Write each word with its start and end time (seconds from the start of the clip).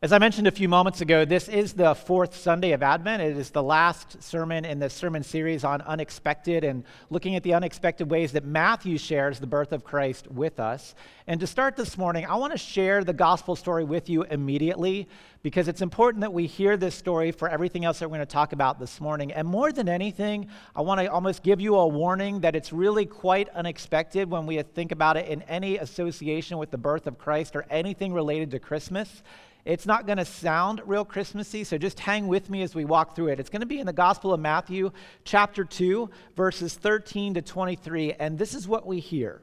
As 0.00 0.12
I 0.12 0.18
mentioned 0.20 0.46
a 0.46 0.52
few 0.52 0.68
moments 0.68 1.00
ago, 1.00 1.24
this 1.24 1.48
is 1.48 1.72
the 1.72 1.92
fourth 1.92 2.36
Sunday 2.36 2.70
of 2.70 2.84
Advent. 2.84 3.20
It 3.20 3.36
is 3.36 3.50
the 3.50 3.64
last 3.64 4.22
sermon 4.22 4.64
in 4.64 4.78
the 4.78 4.88
sermon 4.88 5.24
series 5.24 5.64
on 5.64 5.82
unexpected 5.82 6.62
and 6.62 6.84
looking 7.10 7.34
at 7.34 7.42
the 7.42 7.54
unexpected 7.54 8.08
ways 8.08 8.30
that 8.30 8.44
Matthew 8.44 8.96
shares 8.96 9.40
the 9.40 9.48
birth 9.48 9.72
of 9.72 9.82
Christ 9.82 10.30
with 10.30 10.60
us. 10.60 10.94
And 11.26 11.40
to 11.40 11.48
start 11.48 11.74
this 11.74 11.98
morning, 11.98 12.26
I 12.26 12.36
want 12.36 12.52
to 12.52 12.58
share 12.58 13.02
the 13.02 13.12
gospel 13.12 13.56
story 13.56 13.82
with 13.82 14.08
you 14.08 14.22
immediately 14.22 15.08
because 15.42 15.66
it's 15.66 15.82
important 15.82 16.20
that 16.20 16.32
we 16.32 16.46
hear 16.46 16.76
this 16.76 16.94
story 16.94 17.32
for 17.32 17.48
everything 17.48 17.84
else 17.84 17.98
that 17.98 18.08
we're 18.08 18.18
going 18.18 18.26
to 18.26 18.32
talk 18.32 18.52
about 18.52 18.78
this 18.78 19.00
morning. 19.00 19.32
And 19.32 19.48
more 19.48 19.72
than 19.72 19.88
anything, 19.88 20.46
I 20.76 20.82
want 20.82 21.00
to 21.00 21.10
almost 21.10 21.42
give 21.42 21.60
you 21.60 21.74
a 21.74 21.88
warning 21.88 22.38
that 22.42 22.54
it's 22.54 22.72
really 22.72 23.04
quite 23.04 23.48
unexpected 23.48 24.30
when 24.30 24.46
we 24.46 24.62
think 24.62 24.92
about 24.92 25.16
it 25.16 25.26
in 25.26 25.42
any 25.42 25.76
association 25.78 26.56
with 26.58 26.70
the 26.70 26.78
birth 26.78 27.08
of 27.08 27.18
Christ 27.18 27.56
or 27.56 27.66
anything 27.68 28.12
related 28.12 28.52
to 28.52 28.60
Christmas. 28.60 29.24
It's 29.68 29.84
not 29.84 30.06
going 30.06 30.16
to 30.16 30.24
sound 30.24 30.80
real 30.86 31.04
Christmassy, 31.04 31.62
so 31.62 31.76
just 31.76 32.00
hang 32.00 32.26
with 32.26 32.48
me 32.48 32.62
as 32.62 32.74
we 32.74 32.86
walk 32.86 33.14
through 33.14 33.28
it. 33.28 33.38
It's 33.38 33.50
going 33.50 33.60
to 33.60 33.66
be 33.66 33.80
in 33.80 33.86
the 33.86 33.92
Gospel 33.92 34.32
of 34.32 34.40
Matthew, 34.40 34.92
chapter 35.24 35.62
2, 35.62 36.08
verses 36.34 36.72
13 36.72 37.34
to 37.34 37.42
23, 37.42 38.14
and 38.14 38.38
this 38.38 38.54
is 38.54 38.66
what 38.66 38.86
we 38.86 38.98
hear. 38.98 39.42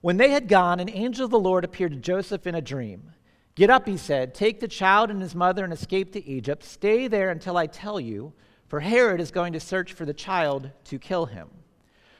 When 0.00 0.16
they 0.16 0.30
had 0.30 0.48
gone, 0.48 0.80
an 0.80 0.90
angel 0.90 1.24
of 1.24 1.30
the 1.30 1.38
Lord 1.38 1.62
appeared 1.62 1.92
to 1.92 1.98
Joseph 1.98 2.48
in 2.48 2.56
a 2.56 2.60
dream. 2.60 3.12
Get 3.54 3.70
up, 3.70 3.86
he 3.86 3.96
said, 3.96 4.34
take 4.34 4.58
the 4.58 4.66
child 4.66 5.08
and 5.08 5.22
his 5.22 5.36
mother 5.36 5.62
and 5.62 5.72
escape 5.72 6.12
to 6.14 6.26
Egypt. 6.26 6.64
Stay 6.64 7.06
there 7.06 7.30
until 7.30 7.56
I 7.56 7.68
tell 7.68 8.00
you, 8.00 8.32
for 8.66 8.80
Herod 8.80 9.20
is 9.20 9.30
going 9.30 9.52
to 9.52 9.60
search 9.60 9.92
for 9.92 10.04
the 10.04 10.12
child 10.12 10.68
to 10.86 10.98
kill 10.98 11.26
him. 11.26 11.48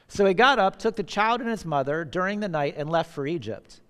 So 0.07 0.25
he 0.25 0.33
got 0.33 0.57
up, 0.57 0.79
took 0.79 0.95
the 0.95 1.03
child 1.03 1.41
and 1.41 1.49
his 1.49 1.65
mother 1.65 2.05
during 2.05 2.39
the 2.39 2.47
night, 2.47 2.75
and 2.77 2.89
left 2.89 3.11
for 3.11 3.27
Egypt 3.27 3.81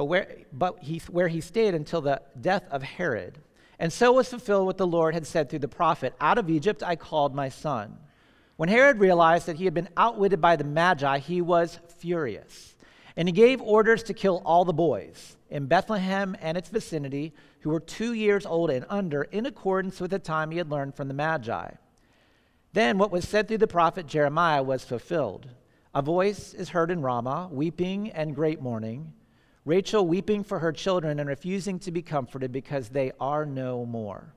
but 0.00 0.06
where, 0.06 0.34
but 0.50 0.78
he, 0.78 0.96
where 1.10 1.28
he 1.28 1.42
stayed 1.42 1.74
until 1.74 2.00
the 2.00 2.22
death 2.40 2.64
of 2.70 2.82
Herod. 2.82 3.36
And 3.78 3.92
so 3.92 4.12
was 4.12 4.30
fulfilled 4.30 4.64
what 4.64 4.78
the 4.78 4.86
Lord 4.86 5.12
had 5.12 5.26
said 5.26 5.50
through 5.50 5.58
the 5.58 5.68
prophet 5.68 6.14
Out 6.22 6.38
of 6.38 6.48
Egypt 6.48 6.82
I 6.82 6.96
called 6.96 7.34
my 7.34 7.50
son. 7.50 7.98
When 8.56 8.70
Herod 8.70 8.98
realized 8.98 9.44
that 9.44 9.56
he 9.56 9.66
had 9.66 9.74
been 9.74 9.90
outwitted 9.98 10.40
by 10.40 10.56
the 10.56 10.64
Magi, 10.64 11.18
he 11.18 11.42
was 11.42 11.78
furious. 11.98 12.74
And 13.14 13.28
he 13.28 13.32
gave 13.32 13.60
orders 13.60 14.02
to 14.04 14.14
kill 14.14 14.40
all 14.46 14.64
the 14.64 14.72
boys 14.72 15.36
in 15.50 15.66
Bethlehem 15.66 16.34
and 16.40 16.56
its 16.56 16.70
vicinity 16.70 17.34
who 17.60 17.68
were 17.68 17.78
two 17.78 18.14
years 18.14 18.46
old 18.46 18.70
and 18.70 18.86
under, 18.88 19.24
in 19.24 19.44
accordance 19.44 20.00
with 20.00 20.12
the 20.12 20.18
time 20.18 20.50
he 20.50 20.56
had 20.56 20.70
learned 20.70 20.94
from 20.94 21.08
the 21.08 21.14
Magi. 21.14 21.72
Then 22.72 22.96
what 22.96 23.12
was 23.12 23.28
said 23.28 23.48
through 23.48 23.58
the 23.58 23.66
prophet 23.66 24.06
Jeremiah 24.06 24.62
was 24.62 24.82
fulfilled. 24.82 25.50
A 25.94 26.00
voice 26.00 26.54
is 26.54 26.70
heard 26.70 26.90
in 26.90 27.02
Ramah, 27.02 27.50
weeping 27.52 28.10
and 28.12 28.34
great 28.34 28.62
mourning 28.62 29.12
Rachel 29.70 30.04
weeping 30.04 30.42
for 30.42 30.58
her 30.58 30.72
children 30.72 31.20
and 31.20 31.28
refusing 31.28 31.78
to 31.78 31.92
be 31.92 32.02
comforted 32.02 32.50
because 32.50 32.88
they 32.88 33.12
are 33.20 33.46
no 33.46 33.86
more. 33.86 34.34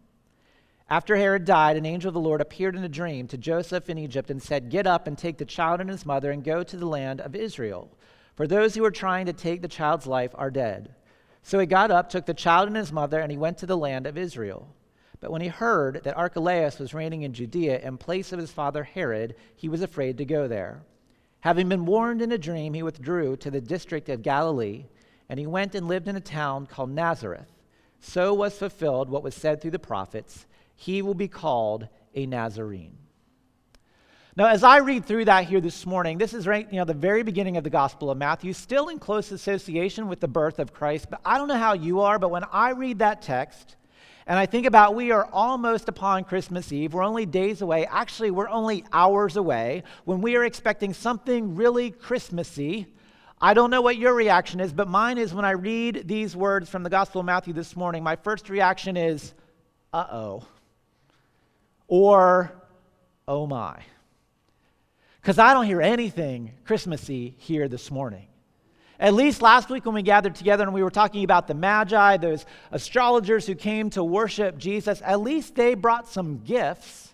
After 0.88 1.16
Herod 1.16 1.44
died, 1.44 1.76
an 1.76 1.88
angel 1.88 2.10
of 2.10 2.14
the 2.14 2.20
Lord 2.20 2.40
appeared 2.40 2.76
in 2.76 2.84
a 2.84 2.88
dream 2.88 3.28
to 3.30 3.38
Joseph 3.40 3.90
in 3.90 3.98
Egypt 3.98 4.30
and 4.30 4.40
said, 4.40 4.70
Get 4.70 4.86
up 4.86 5.08
and 5.08 5.18
take 5.18 5.40
the 5.40 5.46
child 5.46 5.82
and 5.82 5.90
his 5.90 6.06
mother 6.06 6.30
and 6.30 6.44
go 6.44 6.62
to 6.62 6.78
the 6.78 6.86
land 6.86 7.20
of 7.20 7.36
Israel. 7.36 7.90
For 8.36 8.46
those 8.46 8.76
who 8.76 8.86
are 8.86 8.92
trying 8.92 9.26
to 9.26 9.34
take 9.34 9.64
the 9.64 9.68
child's 9.68 10.06
life 10.06 10.30
are 10.36 10.52
dead. 10.52 10.94
So 11.42 11.58
he 11.58 11.66
got 11.66 11.90
up, 11.90 12.10
took 12.10 12.28
the 12.28 12.36
child 12.36 12.68
and 12.68 12.78
his 12.78 12.92
mother, 12.92 13.20
and 13.20 13.32
he 13.32 13.38
went 13.40 13.58
to 13.58 13.66
the 13.66 13.76
land 13.76 14.06
of 14.06 14.20
Israel. 14.20 14.68
But 15.20 15.32
when 15.32 15.42
he 15.42 15.48
heard 15.48 16.04
that 16.04 16.16
Archelaus 16.16 16.78
was 16.78 16.94
reigning 16.94 17.24
in 17.24 17.34
Judea 17.34 17.80
in 17.80 17.98
place 17.98 18.34
of 18.34 18.40
his 18.40 18.52
father 18.52 18.84
Herod, 18.84 19.34
he 19.56 19.68
was 19.68 19.82
afraid 19.82 20.20
to 20.20 20.26
go 20.26 20.48
there. 20.48 20.84
Having 21.40 21.70
been 21.70 21.88
warned 21.88 22.22
in 22.22 22.32
a 22.32 22.38
dream, 22.38 22.76
he 22.76 22.84
withdrew 22.84 23.36
to 23.38 23.50
the 23.50 23.60
district 23.60 24.10
of 24.10 24.22
Galilee 24.22 24.86
and 25.30 25.40
he 25.40 25.48
went 25.48 25.76
and 25.76 25.88
lived 25.88 26.08
in 26.08 26.16
a 26.16 26.22
town 26.22 26.66
called 26.66 26.90
Nazareth. 26.90 27.52
So 28.00 28.34
was 28.34 28.58
fulfilled 28.58 29.10
what 29.10 29.24
was 29.24 29.36
said 29.36 29.62
through 29.62 29.72
the 29.72 29.80
prophets 29.80 30.46
he 30.76 31.02
will 31.02 31.14
be 31.14 31.28
called 31.28 31.88
a 32.14 32.26
Nazarene. 32.26 32.98
Now, 34.36 34.48
as 34.48 34.64
I 34.64 34.78
read 34.78 35.06
through 35.06 35.26
that 35.26 35.46
here 35.46 35.62
this 35.62 35.86
morning, 35.86 36.18
this 36.18 36.34
is 36.34 36.48
right, 36.48 36.68
you 36.72 36.80
know, 36.80 36.86
the 36.86 36.94
very 36.94 37.22
beginning 37.22 37.56
of 37.56 37.64
the 37.64 37.70
Gospel 37.70 38.10
of 38.10 38.18
Matthew, 38.18 38.52
still 38.52 38.90
in 38.90 38.98
close 38.98 39.32
association 39.32 40.08
with 40.08 40.20
the 40.20 40.28
birth 40.28 40.58
of 40.58 40.74
Christ. 40.74 41.10
But 41.12 41.22
I 41.24 41.38
don't 41.38 41.48
know 41.48 41.58
how 41.58 41.74
you 41.74 42.02
are, 42.02 42.18
but 42.18 42.32
when 42.32 42.44
I 42.52 42.72
read 42.72 43.00
that 43.00 43.22
text, 43.22 43.76
and 44.26 44.40
I 44.40 44.46
think 44.46 44.66
about 44.66 44.96
we 44.96 45.12
are 45.12 45.30
almost 45.32 45.88
upon 45.88 46.24
Christmas 46.24 46.72
Eve. 46.72 46.94
We're 46.94 47.04
only 47.04 47.26
days 47.26 47.62
away. 47.62 47.86
Actually, 47.86 48.32
we're 48.32 48.50
only 48.50 48.86
hours 48.92 49.36
away 49.36 49.84
when 50.06 50.22
we 50.22 50.36
are 50.36 50.46
expecting 50.46 50.94
something 50.94 51.56
really 51.56 51.92
Christmassy 51.92 52.88
I 53.44 53.54
don't 53.54 53.70
know 53.70 53.82
what 53.82 53.98
your 53.98 54.14
reaction 54.14 54.62
is, 54.62 54.72
but 54.72 54.88
mine 54.88 55.18
is 55.18 55.34
when 55.34 55.44
I 55.44 55.52
read 55.52 56.08
these 56.08 56.34
words 56.34 56.70
from 56.70 56.82
the 56.82 56.90
Gospel 56.90 57.20
of 57.20 57.26
Matthew 57.26 57.54
this 57.54 57.76
morning, 57.76 58.02
my 58.02 58.16
first 58.16 58.50
reaction 58.50 58.96
is, 58.96 59.34
uh 59.92 60.06
oh, 60.10 60.48
or 61.90 62.54
oh 63.28 63.46
my. 63.46 63.82
Because 65.20 65.40
I 65.40 65.54
don't 65.54 65.66
hear 65.66 65.82
anything 65.82 66.54
Christmassy 66.64 67.36
here 67.38 67.68
this 67.68 67.92
morning. 67.92 68.28
At 68.98 69.14
least 69.14 69.42
last 69.42 69.70
week 69.70 69.86
when 69.86 69.96
we 69.96 70.04
gathered 70.04 70.36
together 70.36 70.64
and 70.64 70.74
we 70.74 70.82
were 70.82 70.90
talking 70.90 71.26
about 71.26 71.48
the 71.48 71.54
Magi, 71.54 72.16
those 72.16 72.46
astrologers 72.72 73.46
who 73.46 73.56
came 73.56 73.90
to 73.90 74.06
worship 74.06 74.58
Jesus, 74.58 75.02
at 75.04 75.20
least 75.20 75.56
they 75.56 75.76
brought 75.76 76.08
some 76.08 76.46
gifts 76.46 77.13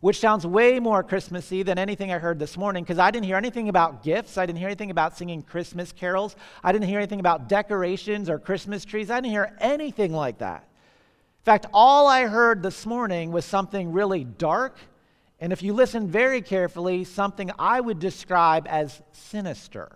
which 0.00 0.20
sounds 0.20 0.46
way 0.46 0.78
more 0.78 1.02
Christmassy 1.02 1.62
than 1.62 1.78
anything 1.78 2.12
I 2.12 2.18
heard 2.18 2.38
this 2.38 2.56
morning 2.56 2.84
because 2.84 2.98
I 2.98 3.10
didn't 3.10 3.26
hear 3.26 3.36
anything 3.36 3.68
about 3.68 4.02
gifts. 4.02 4.38
I 4.38 4.46
didn't 4.46 4.58
hear 4.58 4.68
anything 4.68 4.90
about 4.90 5.16
singing 5.16 5.42
Christmas 5.42 5.92
carols. 5.92 6.36
I 6.62 6.72
didn't 6.72 6.88
hear 6.88 6.98
anything 6.98 7.20
about 7.20 7.48
decorations 7.48 8.30
or 8.30 8.38
Christmas 8.38 8.84
trees. 8.84 9.10
I 9.10 9.16
didn't 9.16 9.32
hear 9.32 9.56
anything 9.60 10.12
like 10.12 10.38
that. 10.38 10.62
In 11.40 11.44
fact, 11.44 11.66
all 11.72 12.06
I 12.06 12.26
heard 12.26 12.62
this 12.62 12.86
morning 12.86 13.32
was 13.32 13.44
something 13.44 13.92
really 13.92 14.22
dark, 14.22 14.76
and 15.40 15.52
if 15.52 15.62
you 15.62 15.72
listen 15.72 16.08
very 16.08 16.42
carefully, 16.42 17.04
something 17.04 17.50
I 17.58 17.80
would 17.80 17.98
describe 17.98 18.66
as 18.68 19.00
sinister. 19.12 19.90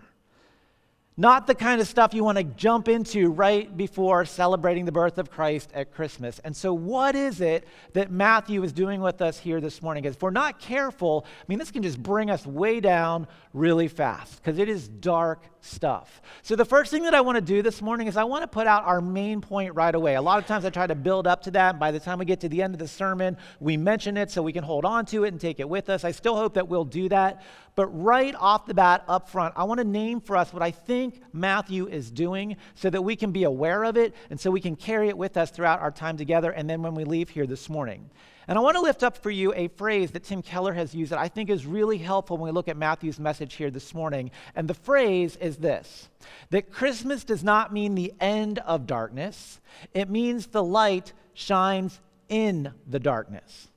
Not 1.17 1.47
the 1.47 1.55
kind 1.55 1.79
of 1.81 1.87
stuff 1.87 2.15
you 2.15 2.25
want 2.25 2.39
to 2.39 2.45
jump 2.45 2.89
into 2.89 3.31
right 3.31 3.77
before 3.77 4.25
celebrating 4.25 4.87
the 4.87 4.93
birth 4.93 5.19
of 5.19 5.31
Christ 5.31 5.71
at 5.75 5.93
Christmas. 5.93 6.39
And 6.39 6.57
so, 6.57 6.73
what 6.73 7.15
is 7.15 7.43
it 7.43 7.69
that 7.93 8.11
Matthew 8.11 8.63
is 8.63 8.73
doing 8.73 9.03
with 9.03 9.21
us 9.21 9.39
here 9.39 9.61
this 9.61 9.83
morning? 9.83 10.03
Because 10.03 10.17
if 10.17 10.23
we're 10.23 10.31
not 10.31 10.59
careful, 10.59 11.27
I 11.39 11.45
mean, 11.49 11.59
this 11.59 11.71
can 11.71 11.83
just 11.83 12.03
bring 12.03 12.31
us 12.31 12.47
way 12.47 12.81
down 12.81 13.27
really 13.53 13.89
fast 13.89 14.37
because 14.43 14.59
it 14.59 14.71
is 14.71 14.89
dark 14.89 15.45
stuff. 15.63 16.21
So, 16.43 16.57
the 16.57 16.65
first 16.65 16.91
thing 16.91 17.05
that 17.05 17.15
I 17.15 17.21
want 17.21 17.37
to 17.37 17.41
do 17.41 17.63
this 17.63 17.81
morning 17.81 18.09
is 18.09 18.17
I 18.17 18.25
want 18.25 18.43
to 18.43 18.49
put 18.49 18.67
out 18.67 18.85
our 18.85 19.01
main 19.01 19.41
point 19.41 19.75
right 19.75 19.95
away. 19.95 20.17
A 20.17 20.23
lot 20.23 20.39
of 20.39 20.47
times 20.47 20.65
I 20.65 20.71
try 20.71 20.87
to 20.87 20.95
build 20.95 21.27
up 21.27 21.43
to 21.43 21.53
that. 21.53 21.79
By 21.79 21.93
the 21.93 22.01
time 22.01 22.19
we 22.19 22.25
get 22.25 22.41
to 22.41 22.49
the 22.49 22.63
end 22.63 22.75
of 22.75 22.81
the 22.81 22.89
sermon, 22.89 23.37
we 23.61 23.77
mention 23.77 24.17
it 24.17 24.31
so 24.31 24.43
we 24.43 24.53
can 24.53 24.65
hold 24.65 24.85
on 24.85 25.07
to 25.07 25.25
it 25.25 25.29
and 25.29 25.41
take 25.41 25.61
it 25.61 25.69
with 25.69 25.89
us. 25.89 26.05
I 26.05 26.11
still 26.11 26.37
hope 26.37 26.55
that 26.55 26.69
we'll 26.69 26.85
do 26.85 27.09
that. 27.09 27.43
But 27.75 27.87
right 27.87 28.35
off 28.39 28.67
the 28.67 28.75
bat, 28.75 29.05
up 29.09 29.31
front, 29.31 29.55
I 29.57 29.65
want 29.65 29.79
to 29.79 29.87
name 29.87 30.21
for 30.21 30.37
us 30.37 30.53
what 30.53 30.63
I 30.63 30.73
think 30.73 31.23
Matthew 31.33 31.87
is 31.87 32.11
doing 32.11 32.57
so 32.75 32.91
that 32.91 33.01
we 33.01 33.17
can 33.17 33.33
be 33.33 33.45
aware 33.45 33.85
of 33.85 33.97
it 33.97 34.15
and 34.29 34.39
so 34.39 34.51
we 34.51 34.61
can 34.61 34.77
carry 34.77 35.09
it 35.09 35.17
with 35.17 35.37
us 35.37 35.51
throughout 35.51 35.81
our 35.81 35.91
time 35.91 36.17
together 36.17 36.51
and 36.51 36.69
then 36.69 36.83
when 36.83 36.95
we 36.95 37.05
leave 37.05 37.31
here 37.31 37.47
this 37.47 37.71
morning. 37.71 38.11
And 38.49 38.59
I 38.59 38.61
want 38.61 38.77
to 38.77 38.83
lift 38.83 39.03
up 39.03 39.17
for 39.17 39.31
you 39.31 39.55
a 39.55 39.69
phrase 39.69 40.11
that 40.13 40.25
Tim 40.25 40.43
Keller 40.43 40.73
has 40.73 40.95
used 40.95 41.13
that 41.13 41.19
I 41.19 41.29
think 41.29 41.49
is 41.49 41.65
really 41.65 41.99
helpful 41.99 42.37
when 42.37 42.49
we 42.49 42.53
look 42.53 42.69
at 42.69 42.77
Matthew's 42.77 43.21
message 43.21 43.55
here 43.55 43.71
this 43.71 43.95
morning. 43.95 44.31
And 44.57 44.67
the 44.67 44.75
phrase 44.75 45.37
is 45.37 45.57
this 45.57 46.09
that 46.51 46.73
Christmas 46.73 47.25
does 47.25 47.45
not 47.45 47.73
mean 47.73 47.95
the 47.95 48.13
end 48.21 48.59
of 48.61 48.87
darkness, 48.87 49.61
it 49.95 50.11
means 50.11 50.47
the 50.49 50.65
light 50.65 51.13
shines 51.35 52.01
in 52.29 52.73
the 52.89 53.01
darkness. 53.01 53.69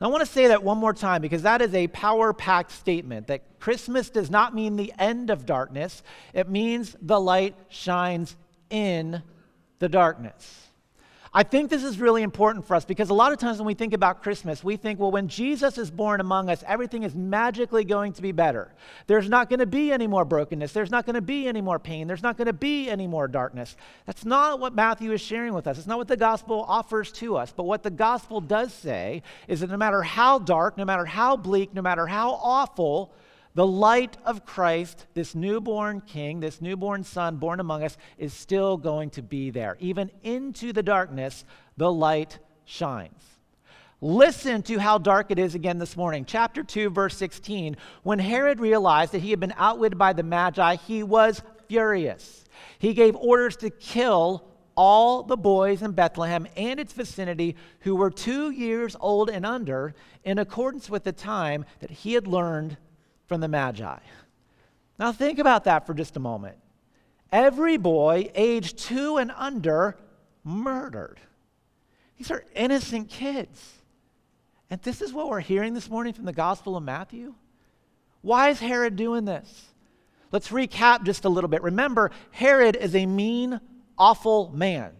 I 0.00 0.08
want 0.08 0.20
to 0.20 0.30
say 0.30 0.48
that 0.48 0.62
one 0.62 0.76
more 0.76 0.92
time 0.92 1.22
because 1.22 1.42
that 1.42 1.62
is 1.62 1.72
a 1.74 1.86
power 1.88 2.34
packed 2.34 2.72
statement 2.72 3.28
that 3.28 3.58
Christmas 3.58 4.10
does 4.10 4.30
not 4.30 4.54
mean 4.54 4.76
the 4.76 4.92
end 4.98 5.30
of 5.30 5.46
darkness, 5.46 6.02
it 6.34 6.46
means 6.46 6.94
the 7.00 7.18
light 7.18 7.54
shines 7.70 8.36
in 8.68 9.22
the 9.78 9.88
darkness. 9.88 10.68
I 11.36 11.42
think 11.42 11.68
this 11.68 11.82
is 11.82 11.98
really 11.98 12.22
important 12.22 12.64
for 12.64 12.76
us 12.76 12.84
because 12.84 13.10
a 13.10 13.14
lot 13.14 13.32
of 13.32 13.40
times 13.40 13.58
when 13.58 13.66
we 13.66 13.74
think 13.74 13.92
about 13.92 14.22
Christmas, 14.22 14.62
we 14.62 14.76
think, 14.76 15.00
well, 15.00 15.10
when 15.10 15.26
Jesus 15.26 15.78
is 15.78 15.90
born 15.90 16.20
among 16.20 16.48
us, 16.48 16.62
everything 16.64 17.02
is 17.02 17.16
magically 17.16 17.84
going 17.84 18.12
to 18.12 18.22
be 18.22 18.30
better. 18.30 18.70
There's 19.08 19.28
not 19.28 19.48
going 19.48 19.58
to 19.58 19.66
be 19.66 19.90
any 19.90 20.06
more 20.06 20.24
brokenness. 20.24 20.72
There's 20.72 20.92
not 20.92 21.06
going 21.06 21.14
to 21.14 21.20
be 21.20 21.48
any 21.48 21.60
more 21.60 21.80
pain. 21.80 22.06
There's 22.06 22.22
not 22.22 22.36
going 22.36 22.46
to 22.46 22.52
be 22.52 22.88
any 22.88 23.08
more 23.08 23.26
darkness. 23.26 23.76
That's 24.06 24.24
not 24.24 24.60
what 24.60 24.76
Matthew 24.76 25.10
is 25.10 25.20
sharing 25.20 25.54
with 25.54 25.66
us. 25.66 25.76
It's 25.76 25.88
not 25.88 25.98
what 25.98 26.06
the 26.06 26.16
gospel 26.16 26.64
offers 26.68 27.10
to 27.12 27.36
us. 27.36 27.52
But 27.54 27.64
what 27.64 27.82
the 27.82 27.90
gospel 27.90 28.40
does 28.40 28.72
say 28.72 29.24
is 29.48 29.58
that 29.58 29.70
no 29.70 29.76
matter 29.76 30.02
how 30.02 30.38
dark, 30.38 30.78
no 30.78 30.84
matter 30.84 31.04
how 31.04 31.36
bleak, 31.36 31.74
no 31.74 31.82
matter 31.82 32.06
how 32.06 32.34
awful, 32.34 33.12
the 33.54 33.66
light 33.66 34.16
of 34.24 34.44
Christ, 34.44 35.06
this 35.14 35.34
newborn 35.34 36.00
king, 36.00 36.40
this 36.40 36.60
newborn 36.60 37.04
son 37.04 37.36
born 37.36 37.60
among 37.60 37.84
us, 37.84 37.96
is 38.18 38.32
still 38.32 38.76
going 38.76 39.10
to 39.10 39.22
be 39.22 39.50
there. 39.50 39.76
Even 39.78 40.10
into 40.22 40.72
the 40.72 40.82
darkness, 40.82 41.44
the 41.76 41.90
light 41.90 42.38
shines. 42.64 43.22
Listen 44.00 44.62
to 44.62 44.78
how 44.78 44.98
dark 44.98 45.30
it 45.30 45.38
is 45.38 45.54
again 45.54 45.78
this 45.78 45.96
morning. 45.96 46.24
Chapter 46.24 46.62
2, 46.62 46.90
verse 46.90 47.16
16. 47.16 47.76
When 48.02 48.18
Herod 48.18 48.60
realized 48.60 49.12
that 49.12 49.22
he 49.22 49.30
had 49.30 49.40
been 49.40 49.54
outwitted 49.56 49.98
by 49.98 50.12
the 50.12 50.22
Magi, 50.22 50.74
he 50.74 51.02
was 51.02 51.40
furious. 51.68 52.44
He 52.78 52.92
gave 52.92 53.16
orders 53.16 53.56
to 53.58 53.70
kill 53.70 54.44
all 54.76 55.22
the 55.22 55.36
boys 55.36 55.80
in 55.80 55.92
Bethlehem 55.92 56.46
and 56.56 56.80
its 56.80 56.92
vicinity 56.92 57.56
who 57.80 57.94
were 57.94 58.10
two 58.10 58.50
years 58.50 58.96
old 59.00 59.30
and 59.30 59.46
under, 59.46 59.94
in 60.24 60.38
accordance 60.38 60.90
with 60.90 61.04
the 61.04 61.12
time 61.12 61.64
that 61.80 61.90
he 61.90 62.14
had 62.14 62.26
learned 62.26 62.76
from 63.26 63.40
the 63.40 63.48
Magi. 63.48 63.98
Now, 64.98 65.12
think 65.12 65.38
about 65.38 65.64
that 65.64 65.86
for 65.86 65.94
just 65.94 66.16
a 66.16 66.20
moment. 66.20 66.56
Every 67.32 67.76
boy 67.76 68.30
aged 68.34 68.78
two 68.78 69.16
and 69.16 69.32
under 69.32 69.96
murdered. 70.44 71.18
These 72.16 72.30
are 72.30 72.44
innocent 72.54 73.08
kids. 73.08 73.72
And 74.70 74.80
this 74.82 75.02
is 75.02 75.12
what 75.12 75.28
we're 75.28 75.40
hearing 75.40 75.74
this 75.74 75.90
morning 75.90 76.12
from 76.12 76.24
the 76.24 76.32
Gospel 76.32 76.76
of 76.76 76.84
Matthew. 76.84 77.34
Why 78.22 78.50
is 78.50 78.60
Herod 78.60 78.96
doing 78.96 79.24
this? 79.24 79.68
Let's 80.32 80.48
recap 80.48 81.04
just 81.04 81.24
a 81.24 81.28
little 81.28 81.48
bit. 81.48 81.62
Remember, 81.62 82.10
Herod 82.30 82.76
is 82.76 82.94
a 82.94 83.06
mean, 83.06 83.60
awful 83.98 84.50
man. 84.54 84.92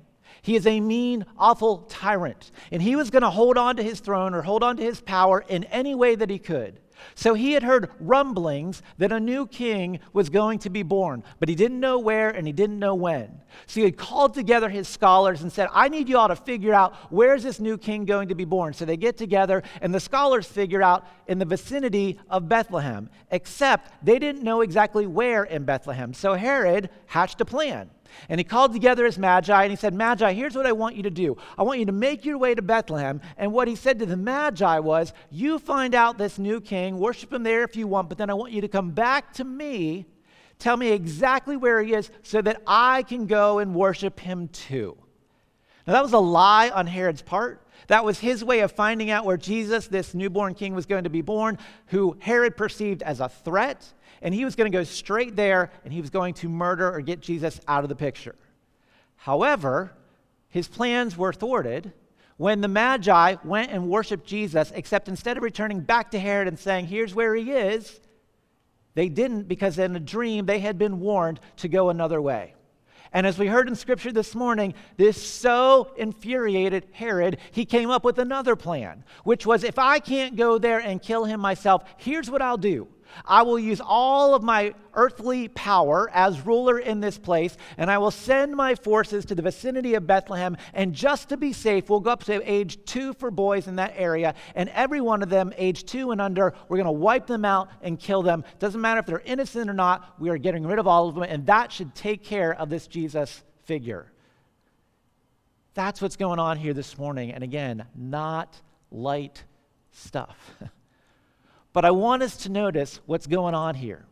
He 0.42 0.56
is 0.56 0.66
a 0.66 0.80
mean, 0.80 1.24
awful 1.38 1.78
tyrant. 1.88 2.50
And 2.70 2.82
he 2.82 2.96
was 2.96 3.10
going 3.10 3.22
to 3.22 3.30
hold 3.30 3.56
on 3.56 3.76
to 3.76 3.82
his 3.82 4.00
throne 4.00 4.34
or 4.34 4.42
hold 4.42 4.62
on 4.62 4.76
to 4.76 4.82
his 4.82 5.00
power 5.00 5.44
in 5.48 5.64
any 5.64 5.94
way 5.94 6.14
that 6.14 6.28
he 6.28 6.38
could. 6.38 6.78
So 7.14 7.34
he 7.34 7.52
had 7.52 7.62
heard 7.62 7.90
rumblings 8.00 8.82
that 8.98 9.12
a 9.12 9.20
new 9.20 9.46
king 9.46 10.00
was 10.12 10.30
going 10.30 10.58
to 10.60 10.70
be 10.70 10.82
born, 10.82 11.22
but 11.38 11.48
he 11.48 11.54
didn't 11.54 11.80
know 11.80 11.98
where 11.98 12.30
and 12.30 12.46
he 12.46 12.52
didn't 12.52 12.78
know 12.78 12.94
when. 12.94 13.40
So 13.66 13.80
he 13.80 13.84
had 13.84 13.96
called 13.96 14.34
together 14.34 14.68
his 14.68 14.88
scholars 14.88 15.42
and 15.42 15.52
said, 15.52 15.68
I 15.72 15.88
need 15.88 16.08
you 16.08 16.18
all 16.18 16.28
to 16.28 16.36
figure 16.36 16.74
out 16.74 16.94
where's 17.10 17.42
this 17.42 17.60
new 17.60 17.78
king 17.78 18.04
going 18.04 18.28
to 18.28 18.34
be 18.34 18.44
born. 18.44 18.72
So 18.72 18.84
they 18.84 18.96
get 18.96 19.16
together, 19.16 19.62
and 19.80 19.94
the 19.94 20.00
scholars 20.00 20.46
figure 20.46 20.82
out 20.82 21.06
in 21.26 21.38
the 21.38 21.44
vicinity 21.44 22.18
of 22.28 22.48
Bethlehem, 22.48 23.10
except 23.30 24.04
they 24.04 24.18
didn't 24.18 24.42
know 24.42 24.60
exactly 24.60 25.06
where 25.06 25.44
in 25.44 25.64
Bethlehem. 25.64 26.14
So 26.14 26.34
Herod 26.34 26.90
hatched 27.06 27.40
a 27.40 27.44
plan. 27.44 27.90
And 28.28 28.38
he 28.38 28.44
called 28.44 28.72
together 28.72 29.04
his 29.04 29.18
magi 29.18 29.62
and 29.62 29.70
he 29.70 29.76
said, 29.76 29.94
Magi, 29.94 30.32
here's 30.32 30.54
what 30.54 30.66
I 30.66 30.72
want 30.72 30.96
you 30.96 31.02
to 31.02 31.10
do. 31.10 31.36
I 31.58 31.62
want 31.62 31.78
you 31.78 31.86
to 31.86 31.92
make 31.92 32.24
your 32.24 32.38
way 32.38 32.54
to 32.54 32.62
Bethlehem. 32.62 33.20
And 33.36 33.52
what 33.52 33.68
he 33.68 33.76
said 33.76 33.98
to 33.98 34.06
the 34.06 34.16
magi 34.16 34.78
was, 34.78 35.12
You 35.30 35.58
find 35.58 35.94
out 35.94 36.18
this 36.18 36.38
new 36.38 36.60
king, 36.60 36.98
worship 36.98 37.32
him 37.32 37.42
there 37.42 37.64
if 37.64 37.76
you 37.76 37.86
want, 37.86 38.08
but 38.08 38.18
then 38.18 38.30
I 38.30 38.34
want 38.34 38.52
you 38.52 38.60
to 38.60 38.68
come 38.68 38.90
back 38.90 39.32
to 39.34 39.44
me, 39.44 40.06
tell 40.58 40.76
me 40.76 40.92
exactly 40.92 41.56
where 41.56 41.82
he 41.82 41.94
is, 41.94 42.10
so 42.22 42.40
that 42.42 42.62
I 42.66 43.02
can 43.02 43.26
go 43.26 43.58
and 43.58 43.74
worship 43.74 44.20
him 44.20 44.48
too. 44.48 44.96
Now, 45.86 45.92
that 45.94 46.02
was 46.02 46.14
a 46.14 46.18
lie 46.18 46.70
on 46.70 46.86
Herod's 46.86 47.22
part. 47.22 47.60
That 47.88 48.04
was 48.04 48.18
his 48.18 48.42
way 48.42 48.60
of 48.60 48.72
finding 48.72 49.10
out 49.10 49.26
where 49.26 49.36
Jesus, 49.36 49.88
this 49.88 50.14
newborn 50.14 50.54
king, 50.54 50.74
was 50.74 50.86
going 50.86 51.04
to 51.04 51.10
be 51.10 51.20
born, 51.20 51.58
who 51.88 52.16
Herod 52.20 52.56
perceived 52.56 53.02
as 53.02 53.20
a 53.20 53.28
threat 53.28 53.92
and 54.24 54.34
he 54.34 54.44
was 54.44 54.56
going 54.56 54.70
to 54.70 54.76
go 54.76 54.82
straight 54.82 55.36
there 55.36 55.70
and 55.84 55.92
he 55.92 56.00
was 56.00 56.10
going 56.10 56.34
to 56.34 56.48
murder 56.48 56.90
or 56.90 57.00
get 57.02 57.20
Jesus 57.20 57.60
out 57.68 57.84
of 57.84 57.90
the 57.90 57.94
picture. 57.94 58.34
However, 59.16 59.92
his 60.48 60.66
plans 60.66 61.16
were 61.16 61.32
thwarted 61.32 61.92
when 62.38 62.62
the 62.62 62.68
Magi 62.68 63.36
went 63.44 63.70
and 63.70 63.88
worshiped 63.88 64.26
Jesus, 64.26 64.72
except 64.74 65.08
instead 65.08 65.36
of 65.36 65.42
returning 65.42 65.80
back 65.80 66.10
to 66.10 66.18
Herod 66.18 66.48
and 66.48 66.58
saying, 66.58 66.86
Here's 66.86 67.14
where 67.14 67.34
he 67.34 67.52
is, 67.52 68.00
they 68.94 69.08
didn't 69.08 69.46
because 69.46 69.78
in 69.78 69.94
a 69.94 70.00
dream 70.00 70.46
they 70.46 70.58
had 70.58 70.78
been 70.78 71.00
warned 71.00 71.38
to 71.58 71.68
go 71.68 71.90
another 71.90 72.20
way. 72.20 72.54
And 73.12 73.26
as 73.26 73.38
we 73.38 73.46
heard 73.46 73.68
in 73.68 73.76
scripture 73.76 74.10
this 74.10 74.34
morning, 74.34 74.74
this 74.96 75.22
so 75.22 75.92
infuriated 75.96 76.86
Herod, 76.92 77.38
he 77.52 77.64
came 77.64 77.90
up 77.90 78.04
with 78.04 78.18
another 78.18 78.56
plan, 78.56 79.04
which 79.22 79.46
was 79.46 79.62
if 79.62 79.78
I 79.78 80.00
can't 80.00 80.34
go 80.34 80.58
there 80.58 80.80
and 80.80 81.00
kill 81.00 81.24
him 81.24 81.40
myself, 81.40 81.84
here's 81.98 82.30
what 82.30 82.42
I'll 82.42 82.56
do 82.56 82.88
I 83.24 83.42
will 83.42 83.58
use 83.58 83.80
all 83.84 84.34
of 84.34 84.42
my 84.42 84.74
earthly 84.94 85.48
power 85.48 86.10
as 86.12 86.44
ruler 86.44 86.78
in 86.78 87.00
this 87.00 87.18
place, 87.18 87.56
and 87.76 87.90
I 87.90 87.98
will 87.98 88.10
send 88.10 88.54
my 88.54 88.74
forces 88.74 89.24
to 89.26 89.34
the 89.34 89.42
vicinity 89.42 89.94
of 89.94 90.06
Bethlehem. 90.06 90.56
And 90.72 90.94
just 90.94 91.28
to 91.30 91.36
be 91.36 91.52
safe, 91.52 91.88
we'll 91.88 92.00
go 92.00 92.10
up 92.10 92.24
to 92.24 92.50
age 92.50 92.84
two 92.84 93.12
for 93.14 93.30
boys 93.30 93.66
in 93.66 93.76
that 93.76 93.94
area, 93.96 94.34
and 94.54 94.68
every 94.70 95.00
one 95.00 95.22
of 95.22 95.30
them, 95.30 95.52
age 95.56 95.84
two 95.84 96.10
and 96.10 96.20
under, 96.20 96.54
we're 96.68 96.76
going 96.76 96.86
to 96.86 96.92
wipe 96.92 97.26
them 97.26 97.44
out 97.44 97.68
and 97.82 97.98
kill 97.98 98.22
them. 98.22 98.44
Doesn't 98.58 98.80
matter 98.80 99.00
if 99.00 99.06
they're 99.06 99.22
innocent 99.24 99.68
or 99.70 99.74
not, 99.74 100.14
we 100.20 100.30
are 100.30 100.38
getting 100.38 100.66
rid 100.66 100.78
of 100.78 100.86
all 100.86 101.08
of 101.08 101.14
them, 101.14 101.24
and 101.24 101.46
that 101.46 101.72
should 101.72 101.94
take 101.94 102.24
care 102.24 102.54
of 102.54 102.70
this 102.70 102.86
Jesus 102.86 103.42
figure. 103.64 104.06
That's 105.74 106.00
what's 106.00 106.16
going 106.16 106.38
on 106.38 106.56
here 106.56 106.72
this 106.72 106.96
morning. 106.96 107.32
And 107.32 107.42
again, 107.42 107.84
not 107.96 108.60
light 108.90 109.42
stuff. 109.90 110.36
But 111.74 111.84
I 111.84 111.90
want 111.90 112.22
us 112.22 112.38
to 112.38 112.48
notice 112.48 113.00
what's 113.04 113.26
going 113.26 113.54
on 113.54 113.74
here. 113.74 114.06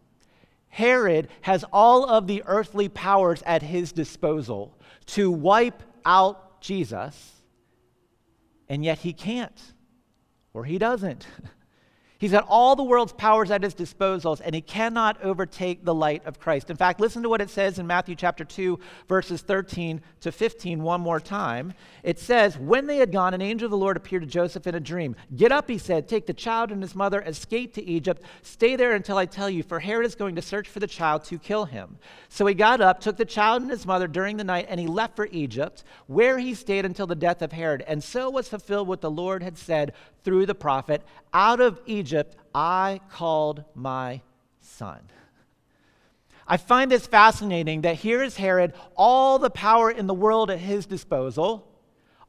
Herod 0.69 1.29
has 1.43 1.65
all 1.73 2.05
of 2.05 2.27
the 2.27 2.43
earthly 2.45 2.89
powers 2.89 3.43
at 3.47 3.63
his 3.63 3.93
disposal 3.93 4.77
to 5.07 5.31
wipe 5.31 5.83
out 6.05 6.61
Jesus, 6.61 7.43
and 8.69 8.85
yet 8.85 8.99
he 8.99 9.13
can't, 9.13 9.61
or 10.53 10.65
he 10.65 10.77
doesn't. 10.77 11.27
He's 12.23 12.31
got 12.31 12.47
all 12.49 12.77
the 12.77 12.85
world's 12.85 13.13
powers 13.13 13.51
at 13.51 13.65
his 13.65 13.75
disposals, 13.75 14.41
and 14.45 14.55
he 14.55 14.61
cannot 14.61 15.21
overtake 15.25 15.85
the 15.85 15.93
light 15.93 16.25
of 16.25 16.39
Christ. 16.39 16.71
In 16.71 16.77
fact, 16.77 17.01
listen 17.01 17.21
to 17.25 17.29
what 17.29 17.41
it 17.41 17.51
says 17.51 17.81
in 17.81 17.87
Matthew 17.89 18.15
chapter 18.15 18.45
2, 18.45 18.79
verses 19.09 19.41
13 19.41 20.01
to 20.21 20.31
15, 20.31 20.85
one 20.85 21.01
more 21.01 21.19
time. 21.19 21.73
It 22.05 22.21
says, 22.21 22.57
When 22.57 22.87
they 22.87 22.99
had 22.99 23.11
gone, 23.11 23.35
an 23.35 23.43
angel 23.43 23.67
of 23.67 23.73
the 23.73 23.77
Lord 23.77 23.97
appeared 23.97 24.23
to 24.23 24.29
Joseph 24.29 24.69
in 24.69 24.77
a 24.77 24.81
dream. 24.81 25.17
Get 25.35 25.51
up, 25.51 25.69
he 25.69 25.79
said, 25.79 26.07
take 26.07 26.27
the 26.27 26.33
child 26.33 26.71
and 26.71 26.81
his 26.81 26.95
mother, 26.95 27.23
escape 27.23 27.75
to 27.75 27.85
Egypt, 27.85 28.23
stay 28.43 28.77
there 28.77 28.93
until 28.93 29.19
I 29.19 29.27
tell 29.27 29.51
you, 29.51 29.65
for 29.65 29.81
Herod 29.81 30.07
is 30.07 30.15
going 30.15 30.37
to 30.37 30.43
search 30.43 30.69
for 30.69 30.79
the 30.79 30.87
child 30.87 31.25
to 31.25 31.41
kill 31.41 31.65
him. 31.65 31.99
So 32.29 32.47
he 32.47 32.55
got 32.55 32.81
up, 32.81 33.01
took 33.01 33.17
the 33.17 33.25
child 33.25 33.63
and 33.63 33.71
his 33.73 33.85
mother 33.85 34.07
during 34.07 34.37
the 34.37 34.45
night, 34.45 34.67
and 34.69 34.79
he 34.79 34.87
left 34.87 35.17
for 35.17 35.27
Egypt, 35.33 35.83
where 36.07 36.39
he 36.39 36.55
stayed 36.55 36.85
until 36.85 37.09
the 37.09 37.17
death 37.17 37.43
of 37.43 37.51
Herod. 37.51 37.83
And 37.89 38.05
so 38.05 38.31
was 38.31 38.47
fulfilled 38.47 38.87
what 38.87 39.01
the 39.01 39.11
Lord 39.11 39.43
had 39.43 39.59
said 39.59 39.93
through 40.23 40.47
the 40.47 40.55
prophet, 40.55 41.03
Out 41.35 41.61
of 41.61 41.81
Egypt 41.87 42.12
I 42.55 43.01
called 43.11 43.65
my 43.75 44.21
son. 44.61 45.01
I 46.47 46.57
find 46.57 46.91
this 46.91 47.07
fascinating 47.07 47.83
that 47.83 47.97
here 47.97 48.23
is 48.23 48.37
Herod, 48.37 48.75
all 48.97 49.39
the 49.39 49.51
power 49.51 49.91
in 49.91 50.07
the 50.07 50.15
world 50.15 50.51
at 50.51 50.59
his 50.59 50.87
disposal, 50.87 51.67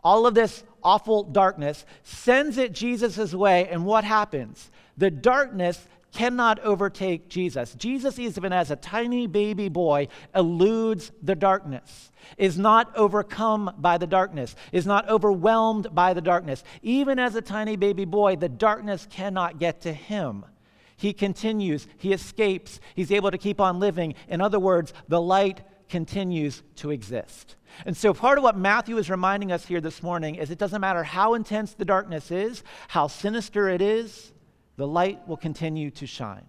all 0.03 0.25
of 0.25 0.35
this 0.35 0.63
awful 0.83 1.23
darkness, 1.23 1.85
sends 2.03 2.57
it 2.57 2.73
Jesus' 2.73 3.33
way, 3.33 3.67
and 3.67 3.85
what 3.85 4.03
happens? 4.03 4.69
The 4.97 5.11
darkness 5.11 5.87
cannot 6.13 6.59
overtake 6.59 7.27
Jesus. 7.27 7.73
Jesus, 7.73 8.19
even 8.19 8.53
as 8.53 8.71
a 8.71 8.75
tiny 8.75 9.27
baby 9.27 9.67
boy, 9.67 10.07
eludes 10.33 11.11
the 11.21 11.35
darkness, 11.35 12.11
is 12.37 12.57
not 12.57 12.95
overcome 12.95 13.73
by 13.77 13.97
the 13.97 14.07
darkness, 14.07 14.55
is 14.71 14.85
not 14.85 15.09
overwhelmed 15.09 15.93
by 15.93 16.13
the 16.13 16.21
darkness. 16.21 16.63
Even 16.81 17.19
as 17.19 17.35
a 17.35 17.41
tiny 17.41 17.75
baby 17.75 18.05
boy, 18.05 18.35
the 18.35 18.49
darkness 18.49 19.07
cannot 19.09 19.59
get 19.59 19.81
to 19.81 19.91
him. 19.91 20.45
He 20.95 21.11
continues, 21.11 21.87
he 21.97 22.13
escapes, 22.13 22.79
he's 22.95 23.11
able 23.11 23.31
to 23.31 23.37
keep 23.37 23.59
on 23.59 23.79
living. 23.79 24.13
In 24.27 24.39
other 24.39 24.59
words, 24.59 24.93
the 25.07 25.19
light 25.19 25.61
continues 25.89 26.63
to 26.77 26.91
exist. 26.91 27.55
And 27.85 27.97
so, 27.97 28.13
part 28.13 28.37
of 28.37 28.43
what 28.43 28.55
Matthew 28.55 28.97
is 28.97 29.09
reminding 29.09 29.51
us 29.51 29.65
here 29.65 29.81
this 29.81 30.03
morning 30.03 30.35
is 30.35 30.51
it 30.51 30.59
doesn't 30.59 30.79
matter 30.79 31.03
how 31.03 31.33
intense 31.33 31.73
the 31.73 31.85
darkness 31.85 32.31
is, 32.31 32.63
how 32.87 33.07
sinister 33.07 33.67
it 33.67 33.81
is, 33.81 34.31
the 34.77 34.87
light 34.87 35.27
will 35.27 35.37
continue 35.37 35.91
to 35.91 36.07
shine. 36.07 36.45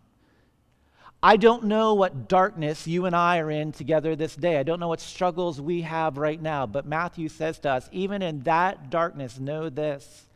I 1.23 1.39
don't 1.39 1.65
know 1.65 1.95
what 1.95 2.29
darkness 2.29 2.87
you 2.87 3.07
and 3.07 3.17
I 3.17 3.39
are 3.39 3.51
in 3.51 3.73
together 3.73 4.15
this 4.15 4.37
day. 4.37 4.59
I 4.59 4.63
don't 4.63 4.79
know 4.79 4.89
what 4.89 5.01
struggles 5.01 5.59
we 5.59 5.81
have 5.81 6.19
right 6.19 6.41
now, 6.41 6.67
but 6.67 6.85
Matthew 6.85 7.31
says 7.31 7.59
to 7.61 7.71
us, 7.71 7.89
even 7.93 8.21
in 8.21 8.43
that 8.43 8.91
darkness, 8.91 9.39
know 9.39 9.71
this 9.71 10.27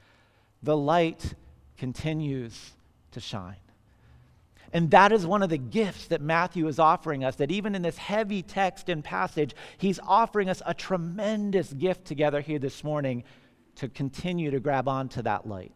the 0.62 0.76
light 0.76 1.34
continues 1.76 2.72
to 3.12 3.20
shine. 3.20 3.56
And 4.72 4.90
that 4.90 5.12
is 5.12 5.26
one 5.26 5.42
of 5.42 5.50
the 5.50 5.58
gifts 5.58 6.06
that 6.08 6.20
Matthew 6.20 6.66
is 6.68 6.78
offering 6.78 7.24
us, 7.24 7.36
that 7.36 7.50
even 7.50 7.74
in 7.74 7.82
this 7.82 7.96
heavy 7.96 8.42
text 8.42 8.88
and 8.88 9.02
passage, 9.02 9.54
he's 9.78 10.00
offering 10.06 10.48
us 10.48 10.62
a 10.66 10.74
tremendous 10.74 11.72
gift 11.72 12.04
together 12.06 12.40
here 12.40 12.58
this 12.58 12.84
morning 12.84 13.24
to 13.76 13.88
continue 13.88 14.50
to 14.50 14.60
grab 14.60 14.88
onto 14.88 15.22
that 15.22 15.46
light. 15.46 15.72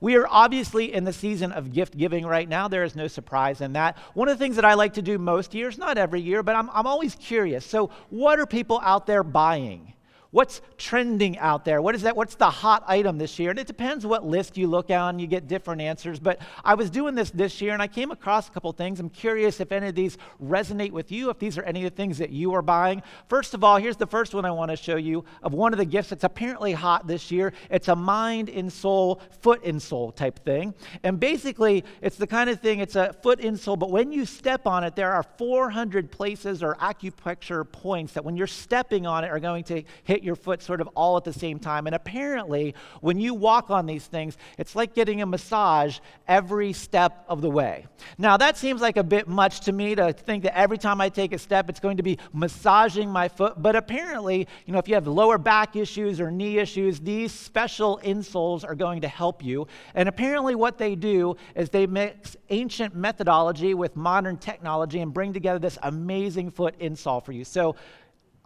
We 0.00 0.16
are 0.16 0.26
obviously 0.28 0.92
in 0.92 1.04
the 1.04 1.12
season 1.12 1.52
of 1.52 1.72
gift 1.72 1.96
giving 1.96 2.24
right 2.24 2.48
now. 2.48 2.68
There 2.68 2.84
is 2.84 2.96
no 2.96 3.06
surprise 3.06 3.60
in 3.60 3.74
that. 3.74 3.98
One 4.14 4.28
of 4.28 4.38
the 4.38 4.42
things 4.42 4.56
that 4.56 4.64
I 4.64 4.74
like 4.74 4.94
to 4.94 5.02
do 5.02 5.18
most 5.18 5.54
years, 5.54 5.76
not 5.76 5.98
every 5.98 6.20
year, 6.20 6.42
but 6.42 6.56
I'm, 6.56 6.70
I'm 6.70 6.86
always 6.86 7.14
curious. 7.14 7.66
So, 7.66 7.90
what 8.08 8.38
are 8.40 8.46
people 8.46 8.80
out 8.82 9.06
there 9.06 9.22
buying? 9.22 9.94
What's 10.32 10.60
trending 10.78 11.38
out 11.38 11.64
there? 11.64 11.82
What 11.82 11.96
is 11.96 12.02
that? 12.02 12.16
What's 12.16 12.36
the 12.36 12.50
hot 12.50 12.84
item 12.86 13.18
this 13.18 13.36
year? 13.40 13.50
And 13.50 13.58
it 13.58 13.66
depends 13.66 14.06
what 14.06 14.24
list 14.24 14.56
you 14.56 14.68
look 14.68 14.88
on, 14.90 15.18
you 15.18 15.26
get 15.26 15.48
different 15.48 15.80
answers. 15.80 16.20
But 16.20 16.38
I 16.64 16.74
was 16.74 16.88
doing 16.88 17.16
this 17.16 17.30
this 17.30 17.60
year 17.60 17.72
and 17.72 17.82
I 17.82 17.88
came 17.88 18.12
across 18.12 18.48
a 18.48 18.52
couple 18.52 18.70
things. 18.72 19.00
I'm 19.00 19.10
curious 19.10 19.58
if 19.58 19.72
any 19.72 19.88
of 19.88 19.96
these 19.96 20.18
resonate 20.40 20.92
with 20.92 21.10
you, 21.10 21.30
if 21.30 21.40
these 21.40 21.58
are 21.58 21.64
any 21.64 21.84
of 21.84 21.90
the 21.90 21.96
things 21.96 22.18
that 22.18 22.30
you 22.30 22.54
are 22.54 22.62
buying. 22.62 23.02
First 23.28 23.54
of 23.54 23.64
all, 23.64 23.78
here's 23.78 23.96
the 23.96 24.06
first 24.06 24.32
one 24.32 24.44
I 24.44 24.52
want 24.52 24.70
to 24.70 24.76
show 24.76 24.94
you 24.94 25.24
of 25.42 25.52
one 25.52 25.72
of 25.72 25.78
the 25.78 25.84
gifts 25.84 26.10
that's 26.10 26.22
apparently 26.22 26.74
hot 26.74 27.08
this 27.08 27.32
year. 27.32 27.52
It's 27.68 27.88
a 27.88 27.96
mind 27.96 28.50
and 28.50 28.72
soul, 28.72 29.20
foot 29.40 29.64
and 29.64 29.82
soul 29.82 30.12
type 30.12 30.44
thing. 30.44 30.74
And 31.02 31.18
basically, 31.18 31.84
it's 32.02 32.16
the 32.16 32.28
kind 32.28 32.48
of 32.48 32.60
thing, 32.60 32.78
it's 32.78 32.94
a 32.94 33.12
foot 33.14 33.40
insole, 33.40 33.76
but 33.76 33.90
when 33.90 34.12
you 34.12 34.24
step 34.24 34.68
on 34.68 34.84
it, 34.84 34.94
there 34.94 35.12
are 35.12 35.24
400 35.38 36.12
places 36.12 36.62
or 36.62 36.76
acupuncture 36.76 37.70
points 37.70 38.12
that 38.12 38.24
when 38.24 38.36
you're 38.36 38.46
stepping 38.46 39.08
on 39.08 39.24
it 39.24 39.28
are 39.28 39.40
going 39.40 39.64
to 39.64 39.82
hit 40.04 40.19
your 40.22 40.36
foot 40.36 40.62
sort 40.62 40.80
of 40.80 40.88
all 40.94 41.16
at 41.16 41.24
the 41.24 41.32
same 41.32 41.58
time. 41.58 41.86
And 41.86 41.94
apparently, 41.94 42.74
when 43.00 43.18
you 43.18 43.34
walk 43.34 43.70
on 43.70 43.86
these 43.86 44.06
things, 44.06 44.36
it's 44.58 44.76
like 44.76 44.94
getting 44.94 45.22
a 45.22 45.26
massage 45.26 45.98
every 46.28 46.72
step 46.72 47.24
of 47.28 47.40
the 47.40 47.50
way. 47.50 47.86
Now, 48.18 48.36
that 48.36 48.56
seems 48.56 48.80
like 48.80 48.96
a 48.96 49.04
bit 49.04 49.28
much 49.28 49.60
to 49.60 49.72
me 49.72 49.94
to 49.94 50.12
think 50.12 50.44
that 50.44 50.56
every 50.56 50.78
time 50.78 51.00
I 51.00 51.08
take 51.08 51.32
a 51.32 51.38
step, 51.38 51.68
it's 51.68 51.80
going 51.80 51.96
to 51.96 52.02
be 52.02 52.18
massaging 52.32 53.10
my 53.10 53.28
foot. 53.28 53.60
But 53.60 53.76
apparently, 53.76 54.46
you 54.66 54.72
know, 54.72 54.78
if 54.78 54.88
you 54.88 54.94
have 54.94 55.06
lower 55.06 55.38
back 55.38 55.76
issues 55.76 56.20
or 56.20 56.30
knee 56.30 56.58
issues, 56.58 57.00
these 57.00 57.32
special 57.32 58.00
insoles 58.04 58.64
are 58.64 58.74
going 58.74 59.00
to 59.02 59.08
help 59.08 59.44
you. 59.44 59.66
And 59.94 60.08
apparently, 60.08 60.54
what 60.54 60.78
they 60.78 60.94
do 60.94 61.36
is 61.54 61.70
they 61.70 61.86
mix 61.86 62.36
ancient 62.50 62.94
methodology 62.94 63.74
with 63.74 63.96
modern 63.96 64.36
technology 64.36 65.00
and 65.00 65.12
bring 65.12 65.32
together 65.32 65.58
this 65.58 65.78
amazing 65.82 66.50
foot 66.50 66.78
insole 66.78 67.24
for 67.24 67.32
you. 67.32 67.44
So, 67.44 67.76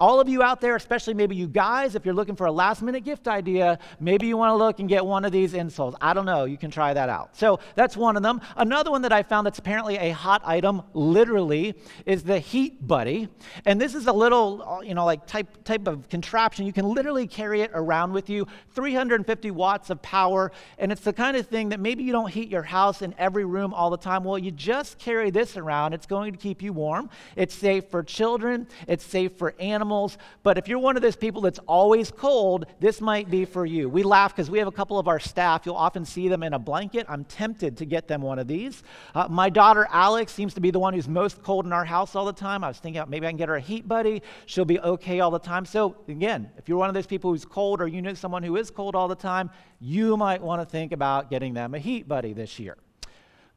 all 0.01 0.21
of 0.21 0.29
you 0.29 0.43
out 0.43 0.61
there, 0.61 0.75
especially 0.75 1.15
maybe 1.15 1.37
you 1.37 1.47
guys, 1.47 1.95
if 1.95 2.05
you're 2.05 2.15
looking 2.15 2.35
for 2.35 2.47
a 2.47 2.53
last 2.53 2.83
minute 2.83 3.05
gift 3.05 3.29
idea, 3.29 3.79
maybe 4.01 4.27
you 4.27 4.37
want 4.37 4.51
to 4.51 4.57
look 4.57 4.81
and 4.81 4.89
get 4.89 5.07
one 5.07 5.25
of 5.25 5.31
these 5.31 5.53
insoles. 5.53 5.95
I 6.01 6.13
don't 6.13 6.27
know. 6.27 6.47
You 6.47 6.59
can 6.59 6.71
try 6.71 6.93
that 6.93 7.09
out. 7.09 7.37
So 7.37 7.61
that's 7.77 7.97
one 7.97 8.17
of 8.17 8.23
them. 8.25 8.41
Another 8.57 8.91
one 8.91 9.03
that 9.03 9.13
I 9.13 9.23
found 9.23 9.47
that's 9.47 9.61
apparently 9.61 9.97
a 9.97 10.11
hot 10.11 10.43
item, 10.45 10.83
literally, 10.95 11.75
is 12.07 12.25
the 12.25 12.41
Heat 12.41 12.87
Buddy. 12.87 13.29
And 13.67 13.81
this 13.81 13.95
is 13.95 14.09
a 14.09 14.13
little, 14.13 14.65
uh, 14.67 14.81
you 14.81 14.95
know, 14.95 15.05
like 15.05 15.27
type, 15.27 15.63
type 15.63 15.87
of 15.87 16.09
contraption. 16.09 16.67
You 16.67 16.73
can 16.73 16.87
literally 16.87 17.29
carry 17.29 17.61
it 17.61 17.71
around 17.73 18.13
with 18.13 18.29
you, 18.29 18.49
350 18.75 19.53
watts 19.53 19.91
of 19.91 20.03
power. 20.03 20.51
And 20.77 20.91
it's 20.91 21.03
the 21.03 21.13
kind 21.13 21.37
of 21.37 21.47
thing 21.47 21.69
that 21.69 21.79
maybe 21.79 22.03
you 22.03 22.11
don't 22.11 22.31
heat 22.31 22.49
your 22.49 22.65
house 22.65 23.01
in 23.01 23.15
every 23.17 23.45
room 23.45 23.73
all 23.73 23.91
the 23.91 23.97
time. 23.97 24.25
Well, 24.25 24.39
you 24.39 24.51
just 24.51 24.99
carry 24.99 25.31
this 25.31 25.57
around. 25.57 25.93
It's 25.93 26.07
going 26.07 26.33
to 26.33 26.39
keep 26.39 26.63
you 26.63 26.73
warm. 26.73 27.11
It's 27.37 27.55
safe 27.55 27.89
for 27.91 28.03
children, 28.03 28.67
it's 28.89 29.05
safe 29.05 29.37
for 29.37 29.55
animals 29.61 29.84
animals, 29.85 30.17
but 30.43 30.57
if 30.57 30.67
you're 30.67 30.79
one 30.79 30.97
of 30.97 31.03
those 31.03 31.15
people 31.15 31.43
that's 31.43 31.59
always 31.69 32.11
cold, 32.11 32.65
this 32.81 33.03
might 33.03 33.29
be 33.31 33.45
for 33.45 33.67
you. 33.67 33.87
We 33.87 34.03
laugh 34.03 34.35
because 34.35 34.51
we 34.51 34.59
have 34.59 34.67
a 34.67 34.73
couple 34.73 34.99
of 34.99 35.09
our 35.09 35.21
staff. 35.21 35.67
You'll 35.67 35.77
often 35.77 36.07
see 36.07 36.27
them 36.29 36.43
in 36.43 36.55
a 36.55 36.59
blanket. 36.59 37.05
I'm 37.07 37.25
tempted 37.25 37.77
to 37.77 37.85
get 37.85 38.09
them 38.09 38.23
one 38.23 38.39
of 38.39 38.49
these. 38.49 38.83
Uh, 39.15 39.29
my 39.29 39.51
daughter 39.51 39.87
Alex 39.91 40.33
seems 40.33 40.55
to 40.55 40.63
be 40.63 40.71
the 40.71 40.79
one 40.79 40.95
who's 40.95 41.07
most 41.07 41.43
cold 41.43 41.67
in 41.67 41.73
our 41.73 41.85
house 41.85 42.17
all 42.17 42.25
the 42.25 42.33
time. 42.33 42.65
I 42.65 42.69
was 42.69 42.79
thinking 42.79 43.03
maybe 43.09 43.27
I 43.27 43.31
can 43.31 43.37
get 43.37 43.51
her 43.51 43.57
a 43.57 43.61
heat 43.61 43.87
buddy. 43.87 44.23
She'll 44.47 44.65
be 44.65 44.81
okay 44.81 45.21
all 45.21 45.31
the 45.31 45.39
time. 45.39 45.67
So, 45.67 45.97
again, 46.09 46.51
if 46.57 46.67
you're 46.67 46.79
one 46.79 46.89
of 46.89 46.95
those 46.95 47.07
people 47.07 47.31
who's 47.31 47.45
cold 47.45 47.83
or 47.83 47.87
you 47.87 48.01
know 48.01 48.15
someone 48.15 48.43
who 48.43 48.57
is 48.57 48.71
cold 48.71 48.95
all 48.97 49.09
the 49.09 49.15
time, 49.15 49.51
you 49.81 50.17
might 50.17 50.41
want 50.41 50.63
to 50.63 50.67
think 50.67 50.93
about 50.93 51.29
getting 51.29 51.53
them 51.53 51.75
a 51.75 51.79
heat 51.79 52.09
buddy 52.09 52.33
this 52.33 52.59
year. 52.59 52.79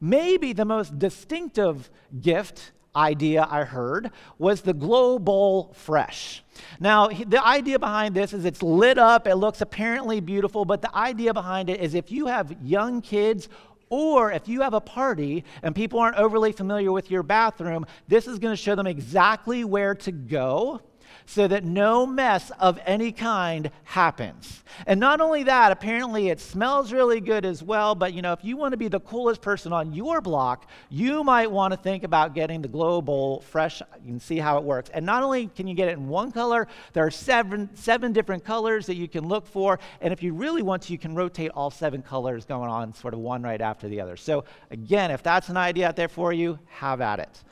Maybe 0.01 0.51
the 0.51 0.65
most 0.65 0.99
distinctive 0.99 1.89
gift 2.19 2.73
idea 2.97 3.47
I 3.49 3.63
heard 3.63 4.11
was 4.37 4.61
the 4.61 4.73
Glow 4.73 5.19
Bowl 5.19 5.71
Fresh. 5.73 6.43
Now, 6.79 7.07
the 7.07 7.45
idea 7.45 7.77
behind 7.77 8.15
this 8.15 8.33
is 8.33 8.43
it's 8.43 8.63
lit 8.63 8.97
up, 8.97 9.27
it 9.27 9.35
looks 9.35 9.61
apparently 9.61 10.19
beautiful, 10.19 10.65
but 10.65 10.81
the 10.81 10.93
idea 10.95 11.33
behind 11.33 11.69
it 11.69 11.79
is 11.79 11.93
if 11.93 12.11
you 12.11 12.25
have 12.27 12.55
young 12.63 13.01
kids 13.01 13.47
or 13.89 14.31
if 14.31 14.47
you 14.47 14.61
have 14.61 14.73
a 14.73 14.81
party 14.81 15.45
and 15.63 15.73
people 15.73 15.99
aren't 15.99 16.17
overly 16.17 16.51
familiar 16.51 16.91
with 16.91 17.09
your 17.09 17.23
bathroom, 17.23 17.85
this 18.07 18.27
is 18.27 18.39
going 18.39 18.53
to 18.53 18.61
show 18.61 18.75
them 18.75 18.87
exactly 18.87 19.63
where 19.63 19.95
to 19.95 20.11
go 20.11 20.81
so 21.27 21.45
that 21.45 21.63
no 21.63 22.05
mess 22.05 22.51
of 22.57 22.79
any 22.85 23.11
kind 23.11 23.69
happens. 23.83 24.63
And 24.85 24.97
not 24.97 25.19
only 25.19 25.43
that, 25.43 25.73
apparently 25.73 26.29
it 26.29 26.39
smells 26.39 26.93
really 26.93 27.19
good 27.19 27.45
as 27.45 27.61
well, 27.61 27.95
but 27.95 28.13
you 28.13 28.21
know, 28.21 28.31
if 28.31 28.45
you 28.45 28.55
want 28.55 28.71
to 28.71 28.77
be 28.77 28.87
the 28.87 29.01
coolest 29.01 29.41
person 29.41 29.73
on 29.73 29.93
your 29.93 30.21
block, 30.21 30.69
you 30.89 31.25
might 31.25 31.51
want 31.51 31.73
to 31.73 31.77
think 31.77 32.03
about 32.03 32.33
getting 32.33 32.61
the 32.61 32.69
Glow 32.69 33.01
Bowl 33.01 33.41
fresh. 33.41 33.81
You 34.03 34.13
can 34.13 34.19
see 34.21 34.37
how 34.37 34.57
it 34.57 34.63
works. 34.63 34.89
And 34.93 35.05
not 35.05 35.21
only 35.21 35.47
can 35.47 35.67
you 35.67 35.75
get 35.75 35.89
it 35.89 35.97
in 35.97 36.07
one 36.07 36.31
color, 36.31 36.65
there 36.93 37.05
are 37.05 37.11
seven, 37.11 37.69
seven 37.75 38.13
different 38.13 38.45
colors 38.45 38.85
that 38.85 38.95
you 38.95 39.09
can 39.09 39.27
look 39.27 39.45
for. 39.45 39.79
And 39.99 40.13
if 40.13 40.23
you 40.23 40.33
really 40.33 40.61
want 40.61 40.83
to, 40.83 40.93
you 40.93 40.97
can 40.97 41.13
rotate 41.13 41.51
all 41.53 41.69
seven 41.69 42.01
colors 42.01 42.45
going 42.45 42.69
on 42.69 42.93
sort 42.93 43.13
of 43.13 43.19
one 43.19 43.43
right 43.43 43.59
after 43.59 43.89
the 43.89 43.99
other. 43.99 44.15
So 44.15 44.45
again, 44.71 45.11
if 45.11 45.23
that's 45.23 45.49
an 45.49 45.57
idea 45.57 45.89
out 45.89 45.97
there 45.97 46.07
for 46.07 46.31
you, 46.31 46.57
have 46.67 47.01
at 47.01 47.19
it. 47.19 47.43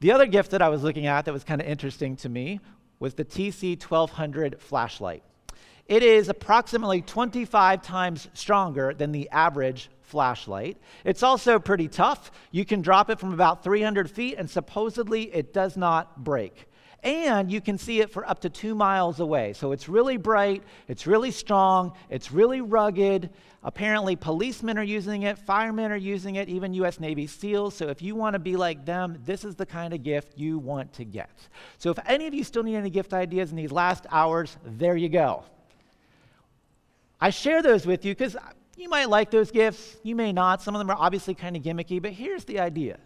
The 0.00 0.12
other 0.12 0.26
gift 0.26 0.50
that 0.50 0.60
I 0.60 0.68
was 0.68 0.82
looking 0.82 1.06
at 1.06 1.24
that 1.24 1.32
was 1.32 1.44
kind 1.44 1.60
of 1.60 1.66
interesting 1.66 2.16
to 2.16 2.28
me 2.28 2.60
was 2.98 3.14
the 3.14 3.24
TC 3.24 3.82
1200 3.82 4.60
flashlight. 4.60 5.22
It 5.86 6.02
is 6.02 6.28
approximately 6.28 7.00
25 7.00 7.80
times 7.80 8.28
stronger 8.34 8.92
than 8.92 9.12
the 9.12 9.30
average 9.30 9.88
flashlight. 10.02 10.78
It's 11.04 11.22
also 11.22 11.58
pretty 11.58 11.88
tough. 11.88 12.30
You 12.50 12.64
can 12.64 12.82
drop 12.82 13.08
it 13.08 13.20
from 13.20 13.32
about 13.32 13.64
300 13.64 14.10
feet, 14.10 14.34
and 14.36 14.50
supposedly 14.50 15.34
it 15.34 15.54
does 15.54 15.76
not 15.76 16.24
break 16.24 16.66
and 17.06 17.52
you 17.52 17.60
can 17.60 17.78
see 17.78 18.00
it 18.00 18.10
for 18.10 18.28
up 18.28 18.40
to 18.40 18.50
two 18.50 18.74
miles 18.74 19.20
away. 19.20 19.52
So 19.52 19.70
it's 19.70 19.88
really 19.88 20.16
bright, 20.16 20.64
it's 20.88 21.06
really 21.06 21.30
strong, 21.30 21.92
it's 22.10 22.32
really 22.32 22.60
rugged. 22.60 23.30
Apparently, 23.62 24.16
policemen 24.16 24.76
are 24.76 24.82
using 24.82 25.22
it, 25.22 25.38
firemen 25.38 25.92
are 25.92 25.96
using 25.96 26.34
it, 26.34 26.48
even 26.48 26.74
U.S. 26.74 26.98
Navy 26.98 27.28
SEALs. 27.28 27.76
So 27.76 27.88
if 27.88 28.02
you 28.02 28.16
want 28.16 28.34
to 28.34 28.40
be 28.40 28.56
like 28.56 28.84
them, 28.84 29.22
this 29.24 29.44
is 29.44 29.54
the 29.54 29.64
kind 29.64 29.94
of 29.94 30.02
gift 30.02 30.36
you 30.36 30.58
want 30.58 30.92
to 30.94 31.04
get. 31.04 31.30
So 31.78 31.90
if 31.90 31.98
any 32.06 32.26
of 32.26 32.34
you 32.34 32.42
still 32.42 32.64
need 32.64 32.74
any 32.74 32.90
gift 32.90 33.14
ideas 33.14 33.50
in 33.50 33.56
these 33.56 33.72
last 33.72 34.04
hours, 34.10 34.56
there 34.64 34.96
you 34.96 35.08
go. 35.08 35.44
I 37.20 37.30
share 37.30 37.62
those 37.62 37.86
with 37.86 38.04
you 38.04 38.16
because 38.16 38.36
you 38.76 38.88
might 38.88 39.08
like 39.08 39.30
those 39.30 39.52
gifts, 39.52 39.96
you 40.02 40.16
may 40.16 40.32
not. 40.32 40.60
Some 40.60 40.74
of 40.74 40.80
them 40.80 40.90
are 40.90 40.98
obviously 40.98 41.34
kind 41.34 41.56
of 41.56 41.62
gimmicky, 41.62 42.02
but 42.02 42.10
here's 42.10 42.44
the 42.44 42.58
idea 42.58 42.98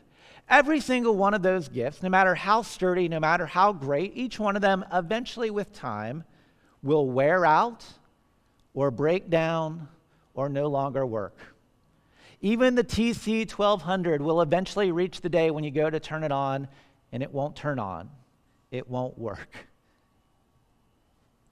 Every 0.50 0.80
single 0.80 1.16
one 1.16 1.32
of 1.32 1.42
those 1.42 1.68
gifts, 1.68 2.02
no 2.02 2.08
matter 2.08 2.34
how 2.34 2.62
sturdy, 2.62 3.08
no 3.08 3.20
matter 3.20 3.46
how 3.46 3.72
great, 3.72 4.16
each 4.16 4.40
one 4.40 4.56
of 4.56 4.62
them 4.62 4.84
eventually 4.92 5.48
with 5.48 5.72
time 5.72 6.24
will 6.82 7.08
wear 7.08 7.46
out 7.46 7.86
or 8.74 8.90
break 8.90 9.30
down 9.30 9.86
or 10.34 10.48
no 10.48 10.66
longer 10.66 11.06
work. 11.06 11.38
Even 12.40 12.74
the 12.74 12.82
TC 12.82 13.48
1200 13.48 14.20
will 14.20 14.40
eventually 14.40 14.90
reach 14.90 15.20
the 15.20 15.28
day 15.28 15.52
when 15.52 15.62
you 15.62 15.70
go 15.70 15.88
to 15.88 16.00
turn 16.00 16.24
it 16.24 16.32
on 16.32 16.66
and 17.12 17.22
it 17.22 17.32
won't 17.32 17.54
turn 17.54 17.78
on. 17.78 18.10
It 18.72 18.88
won't 18.88 19.16
work. 19.16 19.68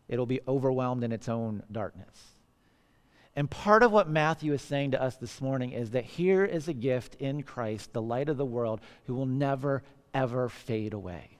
It'll 0.08 0.26
be 0.26 0.40
overwhelmed 0.48 1.04
in 1.04 1.12
its 1.12 1.28
own 1.28 1.62
darkness. 1.70 2.37
And 3.38 3.48
part 3.48 3.84
of 3.84 3.92
what 3.92 4.10
Matthew 4.10 4.52
is 4.52 4.62
saying 4.62 4.90
to 4.90 5.00
us 5.00 5.14
this 5.14 5.40
morning 5.40 5.70
is 5.70 5.92
that 5.92 6.02
here 6.02 6.44
is 6.44 6.66
a 6.66 6.72
gift 6.72 7.14
in 7.20 7.44
Christ, 7.44 7.92
the 7.92 8.02
light 8.02 8.28
of 8.28 8.36
the 8.36 8.44
world, 8.44 8.80
who 9.06 9.14
will 9.14 9.26
never, 9.26 9.84
ever 10.12 10.48
fade 10.48 10.92
away. 10.92 11.38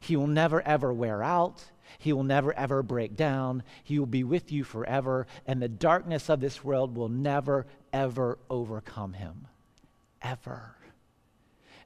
He 0.00 0.16
will 0.16 0.26
never, 0.26 0.60
ever 0.60 0.92
wear 0.92 1.22
out. 1.22 1.64
He 1.98 2.12
will 2.12 2.24
never, 2.24 2.52
ever 2.52 2.82
break 2.82 3.16
down. 3.16 3.62
He 3.82 3.98
will 3.98 4.04
be 4.04 4.22
with 4.22 4.52
you 4.52 4.64
forever. 4.64 5.26
And 5.46 5.62
the 5.62 5.68
darkness 5.68 6.28
of 6.28 6.40
this 6.40 6.62
world 6.62 6.94
will 6.94 7.08
never, 7.08 7.64
ever 7.90 8.36
overcome 8.50 9.14
him. 9.14 9.46
Ever. 10.20 10.74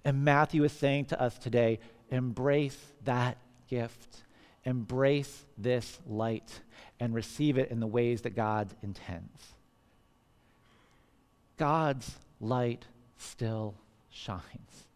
And 0.04 0.24
Matthew 0.24 0.64
is 0.64 0.72
saying 0.72 1.04
to 1.06 1.22
us 1.22 1.38
today 1.38 1.78
embrace 2.10 2.78
that 3.04 3.38
gift, 3.70 4.24
embrace 4.64 5.44
this 5.56 6.00
light 6.08 6.60
and 7.04 7.14
receive 7.14 7.58
it 7.58 7.70
in 7.70 7.80
the 7.80 7.86
ways 7.86 8.22
that 8.22 8.34
God 8.34 8.74
intends. 8.82 9.52
God's 11.58 12.16
light 12.40 12.86
still 13.18 13.74
shines. 14.08 14.86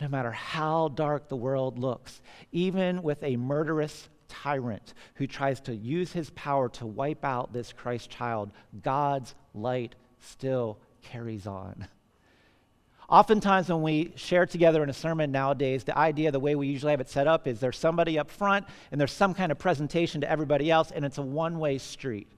No 0.00 0.08
matter 0.08 0.32
how 0.32 0.88
dark 0.88 1.28
the 1.28 1.36
world 1.36 1.78
looks, 1.78 2.22
even 2.52 3.02
with 3.02 3.22
a 3.22 3.36
murderous 3.36 4.08
tyrant 4.28 4.94
who 5.16 5.26
tries 5.26 5.60
to 5.60 5.76
use 5.76 6.10
his 6.10 6.30
power 6.30 6.70
to 6.70 6.86
wipe 6.86 7.22
out 7.22 7.52
this 7.52 7.70
Christ 7.70 8.08
child, 8.08 8.50
God's 8.82 9.34
light 9.52 9.96
still 10.20 10.78
carries 11.02 11.46
on. 11.46 11.86
Oftentimes, 13.10 13.68
when 13.68 13.82
we 13.82 14.12
share 14.14 14.46
together 14.46 14.84
in 14.84 14.88
a 14.88 14.94
sermon 14.94 15.32
nowadays, 15.32 15.82
the 15.82 15.98
idea, 15.98 16.30
the 16.30 16.38
way 16.38 16.54
we 16.54 16.68
usually 16.68 16.92
have 16.92 17.00
it 17.00 17.08
set 17.08 17.26
up, 17.26 17.48
is 17.48 17.58
there's 17.58 17.76
somebody 17.76 18.20
up 18.20 18.30
front 18.30 18.66
and 18.92 19.00
there's 19.00 19.10
some 19.10 19.34
kind 19.34 19.50
of 19.50 19.58
presentation 19.58 20.20
to 20.20 20.30
everybody 20.30 20.70
else, 20.70 20.92
and 20.92 21.04
it's 21.04 21.18
a 21.18 21.22
one 21.22 21.58
way 21.58 21.76
street. 21.78 22.28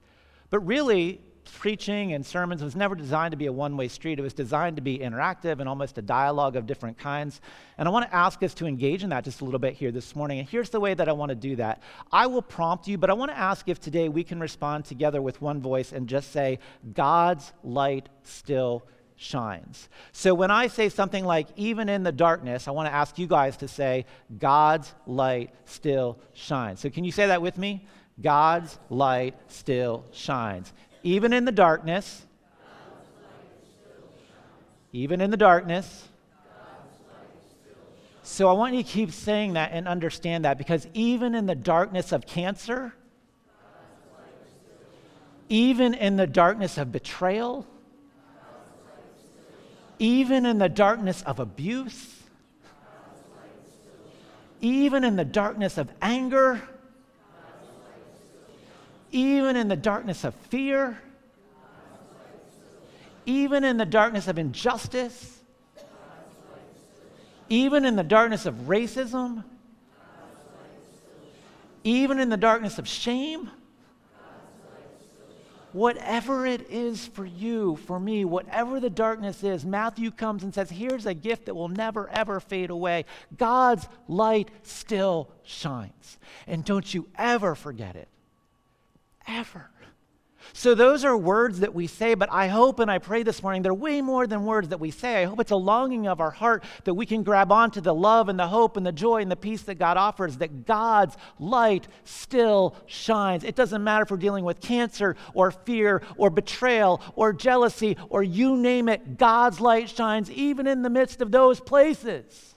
But 0.49 0.65
really, 0.65 1.21
preaching 1.51 2.13
and 2.13 2.25
sermons 2.25 2.63
was 2.63 2.75
never 2.75 2.95
designed 2.95 3.31
to 3.31 3.37
be 3.37 3.45
a 3.45 3.51
one 3.51 3.77
way 3.77 3.87
street. 3.87 4.17
It 4.17 4.23
was 4.23 4.33
designed 4.33 4.77
to 4.77 4.81
be 4.81 4.97
interactive 4.97 5.59
and 5.59 5.69
almost 5.69 5.97
a 5.99 6.01
dialogue 6.01 6.55
of 6.55 6.65
different 6.65 6.97
kinds. 6.97 7.39
And 7.77 7.87
I 7.87 7.91
want 7.91 8.09
to 8.09 8.15
ask 8.15 8.41
us 8.41 8.55
to 8.55 8.65
engage 8.65 9.03
in 9.03 9.09
that 9.11 9.23
just 9.23 9.41
a 9.41 9.45
little 9.45 9.59
bit 9.59 9.75
here 9.75 9.91
this 9.91 10.15
morning. 10.15 10.39
And 10.39 10.49
here's 10.49 10.71
the 10.71 10.79
way 10.79 10.95
that 10.95 11.07
I 11.07 11.11
want 11.11 11.29
to 11.29 11.35
do 11.35 11.55
that 11.57 11.83
I 12.11 12.25
will 12.25 12.41
prompt 12.41 12.87
you, 12.87 12.97
but 12.97 13.11
I 13.11 13.13
want 13.13 13.29
to 13.29 13.37
ask 13.37 13.69
if 13.69 13.79
today 13.79 14.09
we 14.09 14.23
can 14.23 14.39
respond 14.39 14.85
together 14.85 15.21
with 15.21 15.39
one 15.39 15.61
voice 15.61 15.91
and 15.91 16.07
just 16.07 16.31
say, 16.31 16.57
God's 16.93 17.53
light 17.63 18.09
still 18.23 18.83
shines. 19.23 19.89
So 20.11 20.33
when 20.33 20.51
I 20.51 20.67
say 20.67 20.89
something 20.89 21.23
like, 21.23 21.47
even 21.55 21.89
in 21.89 22.03
the 22.03 22.11
darkness, 22.11 22.67
I 22.67 22.71
want 22.71 22.87
to 22.87 22.93
ask 22.93 23.17
you 23.17 23.25
guys 23.25 23.57
to 23.57 23.67
say, 23.67 24.05
God's 24.37 24.93
light 25.07 25.51
still 25.65 26.19
shines. 26.33 26.81
So 26.81 26.89
can 26.89 27.03
you 27.03 27.11
say 27.11 27.27
that 27.27 27.41
with 27.41 27.57
me? 27.57 27.85
God's 28.21 28.77
light 28.89 29.35
still 29.47 30.05
shines. 30.11 30.73
Even 31.03 31.33
in 31.33 31.45
the 31.45 31.51
darkness, 31.51 32.25
even 34.91 35.21
in 35.21 35.31
the 35.31 35.37
darkness. 35.37 36.07
So 38.21 38.47
I 38.47 38.53
want 38.53 38.75
you 38.75 38.83
to 38.83 38.89
keep 38.89 39.11
saying 39.11 39.53
that 39.53 39.71
and 39.73 39.87
understand 39.87 40.45
that 40.45 40.57
because 40.57 40.87
even 40.93 41.33
in 41.33 41.45
the 41.45 41.55
darkness 41.55 42.11
of 42.11 42.25
cancer, 42.25 42.93
even 45.49 45.93
in 45.93 46.15
the 46.15 46.27
darkness 46.27 46.77
of 46.77 46.91
betrayal, 46.91 47.65
even 49.99 50.45
in 50.45 50.57
the 50.57 50.69
darkness 50.69 51.21
of 51.23 51.39
abuse, 51.39 52.21
even 54.61 55.03
in 55.03 55.15
the 55.15 55.25
darkness 55.25 55.77
of 55.77 55.89
anger, 56.01 56.61
even 59.11 59.55
in 59.55 59.67
the 59.67 59.75
darkness 59.75 60.23
of 60.23 60.33
fear, 60.35 60.97
even 63.25 63.63
in 63.63 63.77
the 63.77 63.85
darkness 63.85 64.27
of 64.27 64.37
injustice, 64.37 65.41
even 67.49 67.85
in 67.85 67.95
the 67.95 68.03
darkness 68.03 68.45
of 68.45 68.55
racism, 68.67 69.43
even 71.83 72.19
in 72.19 72.29
the 72.29 72.37
darkness 72.37 72.79
of 72.79 72.87
shame. 72.87 73.51
Whatever 75.73 76.45
it 76.45 76.69
is 76.69 77.05
for 77.05 77.25
you, 77.25 77.75
for 77.75 77.99
me, 77.99 78.23
whatever 78.23 78.79
the 78.79 78.89
darkness 78.89 79.43
is, 79.43 79.65
Matthew 79.65 80.11
comes 80.11 80.43
and 80.43 80.53
says, 80.53 80.69
Here's 80.69 81.05
a 81.05 81.13
gift 81.13 81.47
that 81.47 81.55
will 81.55 81.67
never, 81.67 82.09
ever 82.09 82.39
fade 82.39 82.69
away. 82.69 83.05
God's 83.37 83.87
light 84.07 84.49
still 84.61 85.29
shines. 85.43 86.17
And 86.47 86.63
don't 86.63 86.93
you 86.93 87.07
ever 87.17 87.55
forget 87.55 87.95
it 87.95 88.07
ever. 89.27 89.69
So, 90.51 90.75
those 90.75 91.05
are 91.05 91.15
words 91.15 91.61
that 91.61 91.73
we 91.73 91.87
say, 91.87 92.13
but 92.15 92.29
I 92.31 92.47
hope 92.47 92.79
and 92.79 92.91
I 92.91 92.99
pray 92.99 93.23
this 93.23 93.41
morning 93.41 93.61
they're 93.61 93.73
way 93.73 94.01
more 94.01 94.27
than 94.27 94.45
words 94.45 94.69
that 94.69 94.79
we 94.79 94.91
say. 94.91 95.23
I 95.23 95.25
hope 95.25 95.39
it's 95.39 95.51
a 95.51 95.55
longing 95.55 96.07
of 96.07 96.19
our 96.19 96.31
heart 96.31 96.63
that 96.83 96.93
we 96.93 97.05
can 97.05 97.23
grab 97.23 97.51
onto 97.51 97.79
the 97.79 97.93
love 97.93 98.27
and 98.29 98.37
the 98.37 98.47
hope 98.47 98.75
and 98.75 98.85
the 98.85 98.91
joy 98.91 99.21
and 99.21 99.31
the 99.31 99.35
peace 99.35 99.61
that 99.63 99.75
God 99.75 99.95
offers, 99.95 100.37
that 100.37 100.65
God's 100.65 101.15
light 101.39 101.87
still 102.03 102.75
shines. 102.85 103.43
It 103.43 103.55
doesn't 103.55 103.83
matter 103.83 104.03
if 104.03 104.11
we're 104.11 104.17
dealing 104.17 104.43
with 104.43 104.59
cancer 104.59 105.15
or 105.33 105.51
fear 105.51 106.01
or 106.17 106.29
betrayal 106.29 107.01
or 107.15 107.31
jealousy 107.31 107.97
or 108.09 108.23
you 108.23 108.57
name 108.57 108.89
it, 108.89 109.17
God's 109.17 109.59
light 109.61 109.89
shines 109.89 110.29
even 110.29 110.67
in 110.67 110.81
the 110.81 110.89
midst 110.89 111.21
of 111.21 111.31
those 111.31 111.59
places. 111.59 112.55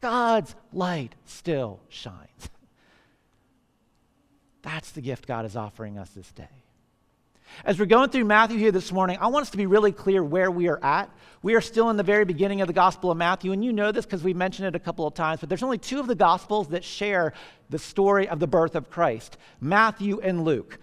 God's 0.00 0.54
light 0.72 1.14
still 1.24 1.80
shines. 1.88 2.50
That's 4.62 4.92
the 4.92 5.00
gift 5.00 5.26
God 5.26 5.44
is 5.44 5.56
offering 5.56 5.98
us 5.98 6.10
this 6.10 6.30
day. 6.32 6.61
As 7.64 7.78
we're 7.78 7.86
going 7.86 8.10
through 8.10 8.24
Matthew 8.24 8.58
here 8.58 8.72
this 8.72 8.90
morning, 8.90 9.18
I 9.20 9.28
want 9.28 9.42
us 9.42 9.50
to 9.50 9.56
be 9.56 9.66
really 9.66 9.92
clear 9.92 10.22
where 10.24 10.50
we 10.50 10.68
are 10.68 10.82
at. 10.82 11.10
We 11.42 11.54
are 11.54 11.60
still 11.60 11.90
in 11.90 11.96
the 11.96 12.02
very 12.02 12.24
beginning 12.24 12.60
of 12.60 12.66
the 12.66 12.72
Gospel 12.72 13.10
of 13.10 13.16
Matthew, 13.18 13.52
and 13.52 13.64
you 13.64 13.72
know 13.72 13.92
this 13.92 14.04
because 14.04 14.22
we 14.22 14.34
mentioned 14.34 14.68
it 14.68 14.74
a 14.74 14.80
couple 14.80 15.06
of 15.06 15.14
times, 15.14 15.40
but 15.40 15.48
there's 15.48 15.62
only 15.62 15.78
two 15.78 16.00
of 16.00 16.06
the 16.06 16.14
Gospels 16.14 16.68
that 16.68 16.84
share 16.84 17.32
the 17.70 17.78
story 17.78 18.28
of 18.28 18.40
the 18.40 18.46
birth 18.46 18.74
of 18.74 18.90
Christ 18.90 19.36
Matthew 19.60 20.20
and 20.20 20.44
Luke. 20.44 20.78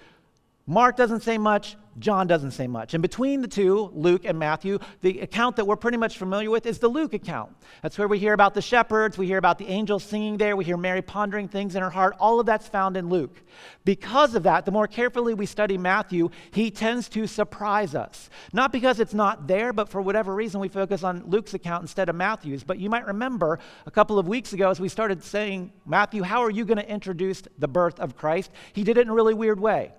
Mark 0.69 0.95
doesn't 0.95 1.21
say 1.23 1.39
much, 1.39 1.77
John 1.97 2.27
doesn't 2.27 2.51
say 2.51 2.67
much. 2.67 2.93
And 2.93 3.01
between 3.01 3.41
the 3.41 3.47
two, 3.47 3.89
Luke 3.91 4.23
and 4.23 4.37
Matthew, 4.37 4.77
the 5.01 5.19
account 5.21 5.55
that 5.55 5.65
we're 5.65 5.75
pretty 5.75 5.97
much 5.97 6.19
familiar 6.19 6.51
with 6.51 6.67
is 6.67 6.77
the 6.77 6.87
Luke 6.87 7.15
account. 7.15 7.55
That's 7.81 7.97
where 7.97 8.07
we 8.07 8.19
hear 8.19 8.33
about 8.33 8.53
the 8.53 8.61
shepherds, 8.61 9.17
we 9.17 9.25
hear 9.25 9.39
about 9.39 9.57
the 9.57 9.67
angels 9.67 10.03
singing 10.03 10.37
there, 10.37 10.55
we 10.55 10.63
hear 10.63 10.77
Mary 10.77 11.01
pondering 11.01 11.47
things 11.47 11.75
in 11.75 11.81
her 11.81 11.89
heart. 11.89 12.15
All 12.19 12.39
of 12.39 12.45
that's 12.45 12.67
found 12.67 12.97
in 12.97 13.09
Luke. 13.09 13.41
Because 13.83 14.35
of 14.35 14.43
that, 14.43 14.63
the 14.65 14.71
more 14.71 14.85
carefully 14.85 15.33
we 15.33 15.47
study 15.47 15.75
Matthew, 15.75 16.29
he 16.51 16.69
tends 16.69 17.09
to 17.09 17.25
surprise 17.25 17.95
us. 17.95 18.29
Not 18.53 18.71
because 18.71 18.99
it's 18.99 19.15
not 19.15 19.47
there, 19.47 19.73
but 19.73 19.89
for 19.89 20.03
whatever 20.03 20.35
reason, 20.35 20.61
we 20.61 20.67
focus 20.67 21.03
on 21.03 21.23
Luke's 21.25 21.55
account 21.55 21.81
instead 21.81 22.09
of 22.09 22.15
Matthew's. 22.15 22.63
But 22.63 22.77
you 22.77 22.91
might 22.91 23.07
remember 23.07 23.57
a 23.87 23.91
couple 23.91 24.19
of 24.19 24.27
weeks 24.27 24.53
ago 24.53 24.69
as 24.69 24.79
we 24.79 24.87
started 24.87 25.23
saying, 25.23 25.73
Matthew, 25.87 26.21
how 26.21 26.43
are 26.43 26.51
you 26.51 26.63
going 26.63 26.77
to 26.77 26.87
introduce 26.87 27.41
the 27.57 27.67
birth 27.67 27.99
of 27.99 28.15
Christ? 28.15 28.51
He 28.73 28.83
did 28.83 28.99
it 28.99 29.01
in 29.01 29.09
a 29.09 29.15
really 29.15 29.33
weird 29.33 29.59
way. 29.59 29.93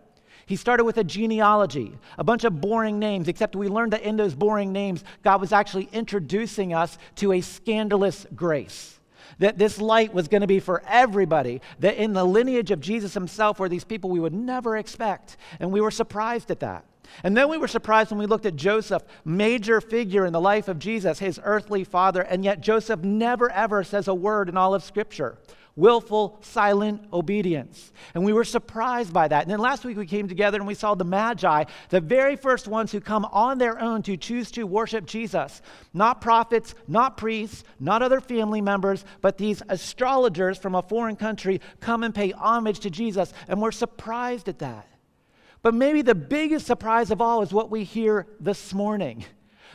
He 0.50 0.56
started 0.56 0.82
with 0.82 0.98
a 0.98 1.04
genealogy, 1.04 1.96
a 2.18 2.24
bunch 2.24 2.42
of 2.42 2.60
boring 2.60 2.98
names, 2.98 3.28
except 3.28 3.54
we 3.54 3.68
learned 3.68 3.92
that 3.92 4.02
in 4.02 4.16
those 4.16 4.34
boring 4.34 4.72
names, 4.72 5.04
God 5.22 5.40
was 5.40 5.52
actually 5.52 5.88
introducing 5.92 6.74
us 6.74 6.98
to 7.16 7.30
a 7.30 7.40
scandalous 7.40 8.26
grace. 8.34 8.98
That 9.38 9.58
this 9.58 9.80
light 9.80 10.12
was 10.12 10.26
going 10.26 10.40
to 10.40 10.48
be 10.48 10.58
for 10.58 10.82
everybody, 10.88 11.60
that 11.78 11.98
in 11.98 12.14
the 12.14 12.24
lineage 12.24 12.72
of 12.72 12.80
Jesus 12.80 13.14
himself 13.14 13.60
were 13.60 13.68
these 13.68 13.84
people 13.84 14.10
we 14.10 14.18
would 14.18 14.34
never 14.34 14.76
expect. 14.76 15.36
And 15.60 15.70
we 15.70 15.80
were 15.80 15.92
surprised 15.92 16.50
at 16.50 16.58
that. 16.58 16.84
And 17.22 17.36
then 17.36 17.48
we 17.48 17.56
were 17.56 17.68
surprised 17.68 18.10
when 18.10 18.18
we 18.18 18.26
looked 18.26 18.44
at 18.44 18.56
Joseph, 18.56 19.04
major 19.24 19.80
figure 19.80 20.26
in 20.26 20.32
the 20.32 20.40
life 20.40 20.66
of 20.66 20.80
Jesus, 20.80 21.20
his 21.20 21.38
earthly 21.44 21.84
father, 21.84 22.22
and 22.22 22.44
yet 22.44 22.60
Joseph 22.60 23.04
never 23.04 23.52
ever 23.52 23.84
says 23.84 24.08
a 24.08 24.14
word 24.14 24.48
in 24.48 24.56
all 24.56 24.74
of 24.74 24.82
Scripture 24.82 25.38
willful, 25.76 26.38
silent 26.42 27.02
obedience. 27.12 27.92
And 28.14 28.24
we 28.24 28.32
were 28.32 28.44
surprised 28.44 29.12
by 29.12 29.28
that. 29.28 29.42
And 29.42 29.50
then 29.50 29.58
last 29.58 29.84
week 29.84 29.96
we 29.96 30.06
came 30.06 30.28
together 30.28 30.58
and 30.58 30.66
we 30.66 30.74
saw 30.74 30.94
the 30.94 31.04
Magi, 31.04 31.64
the 31.88 32.00
very 32.00 32.36
first 32.36 32.68
ones 32.68 32.92
who 32.92 33.00
come 33.00 33.24
on 33.26 33.58
their 33.58 33.80
own 33.80 34.02
to 34.02 34.16
choose 34.16 34.50
to 34.52 34.64
worship 34.64 35.06
Jesus. 35.06 35.62
Not 35.94 36.20
prophets, 36.20 36.74
not 36.86 37.16
priests, 37.16 37.64
not 37.78 38.02
other 38.02 38.20
family 38.20 38.60
members, 38.60 39.04
but 39.20 39.38
these 39.38 39.62
astrologers 39.68 40.58
from 40.58 40.74
a 40.74 40.82
foreign 40.82 41.16
country 41.16 41.60
come 41.80 42.04
and 42.04 42.14
pay 42.14 42.32
homage 42.32 42.80
to 42.80 42.90
Jesus. 42.90 43.32
And 43.48 43.60
we're 43.60 43.72
surprised 43.72 44.48
at 44.48 44.58
that. 44.58 44.86
But 45.62 45.74
maybe 45.74 46.02
the 46.02 46.14
biggest 46.14 46.66
surprise 46.66 47.10
of 47.10 47.20
all 47.20 47.42
is 47.42 47.52
what 47.52 47.70
we 47.70 47.84
hear 47.84 48.26
this 48.40 48.72
morning 48.72 49.24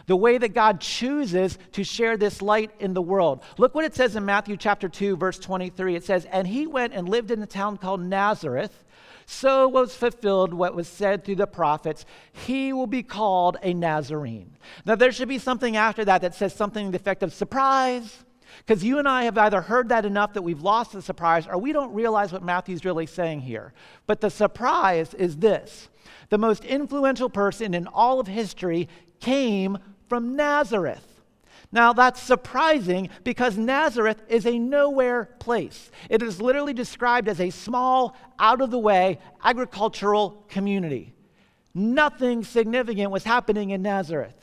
the 0.07 0.15
way 0.15 0.37
that 0.37 0.53
God 0.53 0.79
chooses 0.79 1.57
to 1.73 1.83
share 1.83 2.17
this 2.17 2.41
light 2.41 2.71
in 2.79 2.93
the 2.93 3.01
world. 3.01 3.41
Look 3.57 3.75
what 3.75 3.85
it 3.85 3.95
says 3.95 4.15
in 4.15 4.25
Matthew 4.25 4.57
chapter 4.57 4.89
2 4.89 5.17
verse 5.17 5.39
23. 5.39 5.95
It 5.95 6.03
says, 6.03 6.25
"And 6.25 6.47
he 6.47 6.67
went 6.67 6.93
and 6.93 7.09
lived 7.09 7.31
in 7.31 7.41
a 7.41 7.47
town 7.47 7.77
called 7.77 8.01
Nazareth." 8.01 8.83
So 9.25 9.67
was 9.67 9.95
fulfilled 9.95 10.53
what 10.53 10.75
was 10.75 10.87
said 10.87 11.23
through 11.23 11.37
the 11.37 11.47
prophets 11.47 12.05
He 12.31 12.71
will 12.73 12.87
be 12.87 13.03
called 13.03 13.57
a 13.63 13.73
Nazarene. 13.73 14.55
Now, 14.85 14.95
there 14.95 15.11
should 15.11 15.29
be 15.29 15.39
something 15.39 15.75
after 15.75 16.05
that 16.05 16.21
that 16.21 16.35
says 16.35 16.53
something 16.53 16.85
to 16.85 16.91
the 16.91 17.01
effect 17.01 17.23
of 17.23 17.33
surprise, 17.33 18.23
because 18.59 18.83
you 18.83 18.99
and 18.99 19.07
I 19.07 19.23
have 19.23 19.37
either 19.37 19.61
heard 19.61 19.89
that 19.89 20.05
enough 20.05 20.33
that 20.33 20.43
we've 20.43 20.61
lost 20.61 20.91
the 20.91 21.01
surprise, 21.01 21.47
or 21.47 21.57
we 21.57 21.73
don't 21.73 21.93
realize 21.93 22.31
what 22.31 22.43
Matthew's 22.43 22.85
really 22.85 23.07
saying 23.07 23.41
here. 23.41 23.73
But 24.05 24.21
the 24.21 24.29
surprise 24.29 25.13
is 25.15 25.37
this 25.37 25.89
the 26.29 26.37
most 26.37 26.63
influential 26.63 27.29
person 27.29 27.73
in 27.73 27.87
all 27.87 28.19
of 28.19 28.27
history 28.27 28.87
came 29.19 29.77
from 30.07 30.35
Nazareth. 30.35 31.05
Now, 31.71 31.93
that's 31.93 32.21
surprising 32.21 33.09
because 33.23 33.57
Nazareth 33.57 34.21
is 34.29 34.45
a 34.45 34.57
nowhere 34.57 35.25
place. 35.39 35.91
It 36.09 36.21
is 36.21 36.39
literally 36.39 36.73
described 36.73 37.27
as 37.27 37.41
a 37.41 37.49
small, 37.49 38.15
out 38.39 38.61
of 38.61 38.71
the 38.71 38.79
way 38.79 39.19
agricultural 39.43 40.45
community. 40.47 41.13
Nothing 41.73 42.43
significant 42.43 43.11
was 43.11 43.25
happening 43.25 43.71
in 43.71 43.81
Nazareth. 43.81 44.35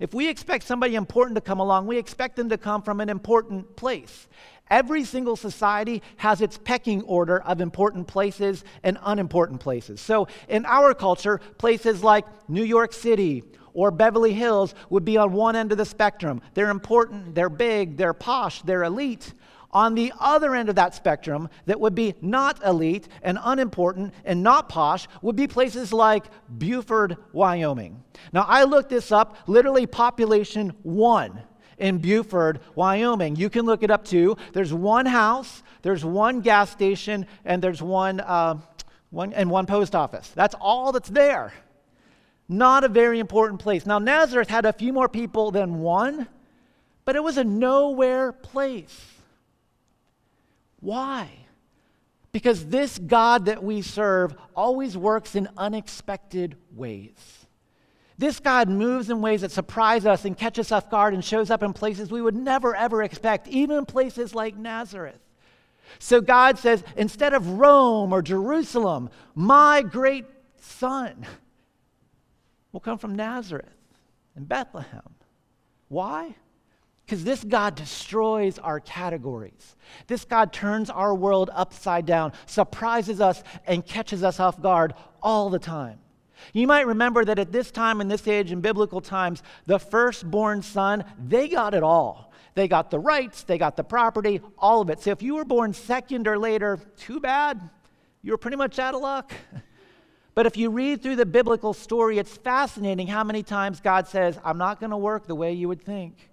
If 0.00 0.12
we 0.12 0.28
expect 0.28 0.64
somebody 0.64 0.96
important 0.96 1.36
to 1.36 1.40
come 1.40 1.60
along, 1.60 1.86
we 1.86 1.96
expect 1.96 2.36
them 2.36 2.50
to 2.50 2.58
come 2.58 2.82
from 2.82 3.00
an 3.00 3.08
important 3.08 3.76
place. 3.76 4.28
Every 4.68 5.04
single 5.04 5.36
society 5.36 6.02
has 6.16 6.40
its 6.40 6.58
pecking 6.58 7.02
order 7.02 7.40
of 7.40 7.60
important 7.60 8.08
places 8.08 8.64
and 8.82 8.98
unimportant 9.02 9.60
places. 9.60 10.00
So, 10.00 10.26
in 10.48 10.66
our 10.66 10.94
culture, 10.94 11.38
places 11.58 12.02
like 12.02 12.26
New 12.48 12.64
York 12.64 12.92
City 12.92 13.44
or 13.74 13.90
Beverly 13.90 14.32
Hills 14.32 14.74
would 14.88 15.04
be 15.04 15.18
on 15.18 15.32
one 15.32 15.56
end 15.56 15.72
of 15.72 15.78
the 15.78 15.84
spectrum. 15.84 16.40
They're 16.54 16.70
important, 16.70 17.34
they're 17.34 17.50
big, 17.50 17.96
they're 17.96 18.14
posh, 18.14 18.62
they're 18.62 18.84
elite. 18.84 19.34
On 19.72 19.96
the 19.96 20.12
other 20.20 20.54
end 20.54 20.68
of 20.68 20.76
that 20.76 20.94
spectrum, 20.94 21.48
that 21.66 21.80
would 21.80 21.96
be 21.96 22.14
not 22.20 22.64
elite 22.64 23.08
and 23.22 23.38
unimportant 23.42 24.14
and 24.24 24.40
not 24.40 24.68
posh, 24.68 25.08
would 25.20 25.34
be 25.34 25.48
places 25.48 25.92
like 25.92 26.26
Buford, 26.58 27.16
Wyoming. 27.32 28.02
Now, 28.32 28.46
I 28.48 28.62
looked 28.62 28.88
this 28.88 29.10
up, 29.10 29.36
literally 29.48 29.86
population 29.86 30.72
one 30.84 31.42
in 31.76 31.98
Buford, 31.98 32.60
Wyoming. 32.76 33.34
You 33.34 33.50
can 33.50 33.66
look 33.66 33.82
it 33.82 33.90
up 33.90 34.04
too. 34.04 34.36
There's 34.52 34.72
one 34.72 35.06
house, 35.06 35.64
there's 35.82 36.04
one 36.04 36.40
gas 36.40 36.70
station, 36.70 37.26
and 37.44 37.60
there's 37.60 37.82
one, 37.82 38.20
uh, 38.20 38.60
one 39.10 39.32
and 39.32 39.50
one 39.50 39.66
post 39.66 39.96
office. 39.96 40.30
That's 40.36 40.54
all 40.60 40.92
that's 40.92 41.08
there. 41.08 41.52
Not 42.48 42.84
a 42.84 42.88
very 42.88 43.18
important 43.18 43.60
place. 43.60 43.86
Now, 43.86 43.98
Nazareth 43.98 44.48
had 44.48 44.66
a 44.66 44.72
few 44.72 44.92
more 44.92 45.08
people 45.08 45.50
than 45.50 45.80
one, 45.80 46.28
but 47.04 47.16
it 47.16 47.22
was 47.22 47.38
a 47.38 47.44
nowhere 47.44 48.32
place. 48.32 49.00
Why? 50.80 51.30
Because 52.32 52.66
this 52.66 52.98
God 52.98 53.46
that 53.46 53.62
we 53.62 53.80
serve 53.80 54.34
always 54.54 54.96
works 54.96 55.34
in 55.34 55.48
unexpected 55.56 56.56
ways. 56.74 57.46
This 58.18 58.38
God 58.38 58.68
moves 58.68 59.10
in 59.10 59.20
ways 59.20 59.40
that 59.40 59.50
surprise 59.50 60.06
us 60.06 60.24
and 60.24 60.36
catch 60.36 60.58
us 60.58 60.70
off 60.70 60.90
guard 60.90 61.14
and 61.14 61.24
shows 61.24 61.50
up 61.50 61.62
in 61.62 61.72
places 61.72 62.10
we 62.10 62.22
would 62.22 62.36
never, 62.36 62.76
ever 62.76 63.02
expect, 63.02 63.48
even 63.48 63.86
places 63.86 64.34
like 64.34 64.56
Nazareth. 64.56 65.18
So 65.98 66.20
God 66.20 66.58
says, 66.58 66.84
instead 66.96 67.34
of 67.34 67.58
Rome 67.58 68.12
or 68.12 68.22
Jerusalem, 68.22 69.10
my 69.34 69.82
great 69.82 70.26
son 70.58 71.26
will 72.74 72.80
come 72.80 72.98
from 72.98 73.14
Nazareth 73.14 73.72
and 74.34 74.48
Bethlehem. 74.48 75.14
Why? 75.86 76.34
Because 77.06 77.22
this 77.22 77.44
God 77.44 77.76
destroys 77.76 78.58
our 78.58 78.80
categories. 78.80 79.76
This 80.08 80.24
God 80.24 80.52
turns 80.52 80.90
our 80.90 81.14
world 81.14 81.50
upside 81.54 82.04
down, 82.04 82.32
surprises 82.46 83.20
us, 83.20 83.44
and 83.64 83.86
catches 83.86 84.24
us 84.24 84.40
off 84.40 84.60
guard 84.60 84.92
all 85.22 85.50
the 85.50 85.58
time. 85.60 86.00
You 86.52 86.66
might 86.66 86.88
remember 86.88 87.24
that 87.24 87.38
at 87.38 87.52
this 87.52 87.70
time, 87.70 88.00
in 88.00 88.08
this 88.08 88.26
age, 88.26 88.50
in 88.50 88.60
biblical 88.60 89.00
times, 89.00 89.44
the 89.66 89.78
firstborn 89.78 90.60
son, 90.60 91.04
they 91.24 91.48
got 91.48 91.74
it 91.74 91.84
all. 91.84 92.32
They 92.54 92.66
got 92.66 92.90
the 92.90 92.98
rights, 92.98 93.44
they 93.44 93.56
got 93.56 93.76
the 93.76 93.84
property, 93.84 94.40
all 94.58 94.80
of 94.80 94.90
it. 94.90 95.00
So 95.00 95.12
if 95.12 95.22
you 95.22 95.36
were 95.36 95.44
born 95.44 95.72
second 95.74 96.26
or 96.26 96.38
later, 96.38 96.80
too 96.96 97.20
bad. 97.20 97.70
You 98.22 98.32
were 98.32 98.38
pretty 98.38 98.56
much 98.56 98.80
out 98.80 98.94
of 98.94 99.00
luck. 99.00 99.32
But 100.34 100.46
if 100.46 100.56
you 100.56 100.70
read 100.70 101.02
through 101.02 101.16
the 101.16 101.26
biblical 101.26 101.72
story, 101.72 102.18
it's 102.18 102.36
fascinating 102.36 103.06
how 103.06 103.22
many 103.22 103.42
times 103.42 103.80
God 103.80 104.08
says, 104.08 104.38
I'm 104.44 104.58
not 104.58 104.80
going 104.80 104.90
to 104.90 104.96
work 104.96 105.26
the 105.26 105.34
way 105.34 105.52
you 105.52 105.68
would 105.68 105.82
think. 105.82 106.30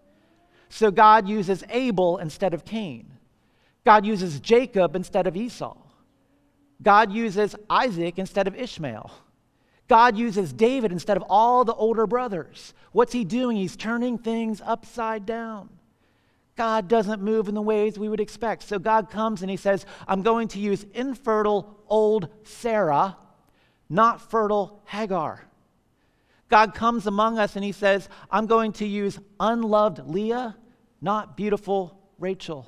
So 0.70 0.90
God 0.90 1.28
uses 1.28 1.64
Abel 1.70 2.18
instead 2.18 2.54
of 2.54 2.66
Cain. 2.66 3.12
God 3.86 4.06
uses 4.06 4.40
Jacob 4.40 4.96
instead 4.96 5.28
of 5.28 5.36
Esau. 5.36 5.78
God 6.82 7.12
uses 7.12 7.56
Isaac 7.70 8.18
instead 8.18 8.48
of 8.48 8.56
Ishmael. 8.56 9.12
God 9.88 10.18
uses 10.18 10.54
David 10.54 10.92
instead 10.92 11.18
of 11.18 11.24
all 11.30 11.66
the 11.66 11.74
older 11.74 12.08
brothers. 12.08 12.74
What's 12.94 13.14
he 13.14 13.26
doing? 13.26 13.58
He's 13.58 13.76
turning 13.76 14.18
things 14.18 14.62
upside 14.66 15.26
down. 15.26 15.70
God 16.56 16.88
doesn't 16.88 17.22
move 17.22 17.48
in 17.50 17.56
the 17.56 17.62
ways 17.62 18.00
we 18.00 18.10
would 18.10 18.20
expect. 18.20 18.64
So 18.64 18.80
God 18.80 19.10
comes 19.10 19.42
and 19.42 19.52
he 19.52 19.58
says, 19.58 19.86
I'm 20.08 20.22
going 20.22 20.48
to 20.50 20.60
use 20.60 20.86
infertile 20.94 21.78
old 21.88 22.30
Sarah, 22.44 23.18
not 23.92 24.32
fertile 24.32 24.82
Hagar. 24.86 25.46
God 26.50 26.74
comes 26.74 27.08
among 27.08 27.38
us 27.38 27.56
and 27.56 27.64
he 27.64 27.72
says, 27.72 28.10
I'm 28.30 28.46
going 28.46 28.72
to 28.74 28.86
use 28.86 29.20
unloved 29.40 30.00
Leah, 30.08 30.56
not 31.02 31.38
beautiful 31.38 32.00
Rachel. 32.18 32.68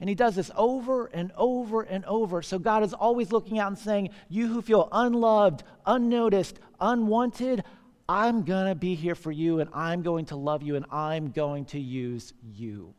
And 0.00 0.08
he 0.08 0.14
does 0.14 0.36
this 0.36 0.50
over 0.54 1.06
and 1.06 1.32
over 1.36 1.82
and 1.82 2.04
over. 2.04 2.42
So 2.42 2.58
God 2.58 2.82
is 2.82 2.94
always 2.94 3.32
looking 3.32 3.58
out 3.58 3.68
and 3.68 3.78
saying, 3.78 4.10
You 4.28 4.48
who 4.48 4.62
feel 4.62 4.88
unloved, 4.92 5.62
unnoticed, 5.84 6.58
unwanted, 6.80 7.64
I'm 8.08 8.42
going 8.42 8.66
to 8.66 8.74
be 8.74 8.94
here 8.94 9.14
for 9.14 9.30
you 9.30 9.60
and 9.60 9.70
I'm 9.72 10.02
going 10.02 10.26
to 10.26 10.36
love 10.36 10.62
you 10.62 10.76
and 10.76 10.86
I'm 10.90 11.30
going 11.30 11.66
to 11.66 11.80
use 11.80 12.32
you 12.42 12.94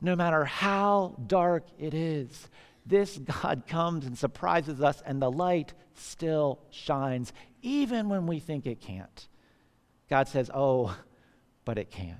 no 0.00 0.14
matter 0.14 0.44
how 0.44 1.16
dark 1.26 1.64
it 1.78 1.94
is. 1.94 2.48
This 2.86 3.18
God 3.18 3.64
comes 3.68 4.06
and 4.06 4.16
surprises 4.16 4.80
us, 4.80 5.02
and 5.04 5.20
the 5.20 5.30
light 5.30 5.72
still 5.94 6.60
shines, 6.70 7.32
even 7.62 8.08
when 8.08 8.26
we 8.26 8.40
think 8.40 8.66
it 8.66 8.80
can't. 8.80 9.28
God 10.10 10.28
says, 10.28 10.50
Oh, 10.52 10.96
but 11.64 11.78
it 11.78 11.90
can. 11.90 12.18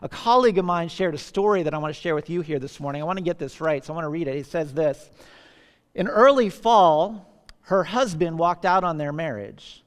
A 0.00 0.08
colleague 0.08 0.58
of 0.58 0.64
mine 0.64 0.88
shared 0.88 1.14
a 1.14 1.18
story 1.18 1.64
that 1.64 1.74
I 1.74 1.78
want 1.78 1.94
to 1.94 2.00
share 2.00 2.14
with 2.14 2.30
you 2.30 2.40
here 2.40 2.58
this 2.58 2.78
morning. 2.78 3.02
I 3.02 3.04
want 3.04 3.18
to 3.18 3.24
get 3.24 3.38
this 3.38 3.60
right, 3.60 3.84
so 3.84 3.92
I 3.92 3.96
want 3.96 4.04
to 4.04 4.10
read 4.10 4.28
it. 4.28 4.36
He 4.36 4.42
says 4.42 4.72
this 4.72 5.10
In 5.94 6.08
early 6.08 6.50
fall, 6.50 7.46
her 7.62 7.84
husband 7.84 8.38
walked 8.38 8.64
out 8.64 8.84
on 8.84 8.96
their 8.96 9.12
marriage. 9.12 9.84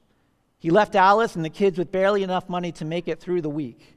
He 0.58 0.70
left 0.70 0.94
Alice 0.94 1.34
and 1.34 1.44
the 1.44 1.50
kids 1.50 1.78
with 1.78 1.90
barely 1.90 2.22
enough 2.22 2.48
money 2.48 2.70
to 2.72 2.84
make 2.84 3.08
it 3.08 3.18
through 3.18 3.40
the 3.40 3.50
week. 3.50 3.91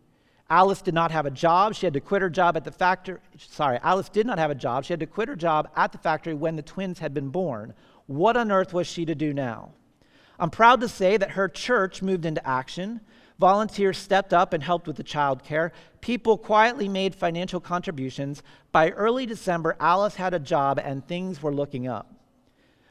Alice 0.49 0.81
did 0.81 0.93
not 0.93 1.11
have 1.11 1.25
a 1.25 1.31
job. 1.31 1.73
She 1.73 1.85
had 1.85 1.93
to 1.93 1.99
quit 1.99 2.21
her 2.21 2.29
job 2.29 2.55
at 2.55 2.63
the 2.63 2.71
factory. 2.71 3.17
Sorry, 3.37 3.79
Alice 3.81 4.09
did 4.09 4.27
not 4.27 4.37
have 4.37 4.51
a 4.51 4.55
job. 4.55 4.85
She 4.85 4.93
had 4.93 4.99
to 4.99 5.07
quit 5.07 5.27
her 5.27 5.35
job 5.35 5.69
at 5.75 5.91
the 5.91 5.97
factory 5.97 6.35
when 6.35 6.55
the 6.55 6.61
twins 6.61 6.99
had 6.99 7.13
been 7.13 7.29
born. 7.29 7.73
What 8.05 8.37
on 8.37 8.51
earth 8.51 8.71
was 8.71 8.85
she 8.85 9.05
to 9.05 9.15
do 9.15 9.33
now? 9.33 9.71
I'm 10.39 10.51
proud 10.51 10.81
to 10.81 10.87
say 10.87 11.17
that 11.17 11.31
her 11.31 11.47
church 11.47 12.01
moved 12.01 12.25
into 12.25 12.45
action. 12.47 13.01
Volunteers 13.39 13.97
stepped 13.97 14.33
up 14.33 14.53
and 14.53 14.61
helped 14.61 14.87
with 14.87 14.97
the 14.97 15.03
child 15.03 15.43
care. 15.43 15.71
People 15.99 16.37
quietly 16.37 16.87
made 16.87 17.15
financial 17.15 17.59
contributions. 17.59 18.43
By 18.71 18.91
early 18.91 19.25
December, 19.25 19.75
Alice 19.79 20.15
had 20.15 20.33
a 20.33 20.39
job 20.39 20.79
and 20.79 21.05
things 21.05 21.41
were 21.41 21.53
looking 21.53 21.87
up. 21.87 22.11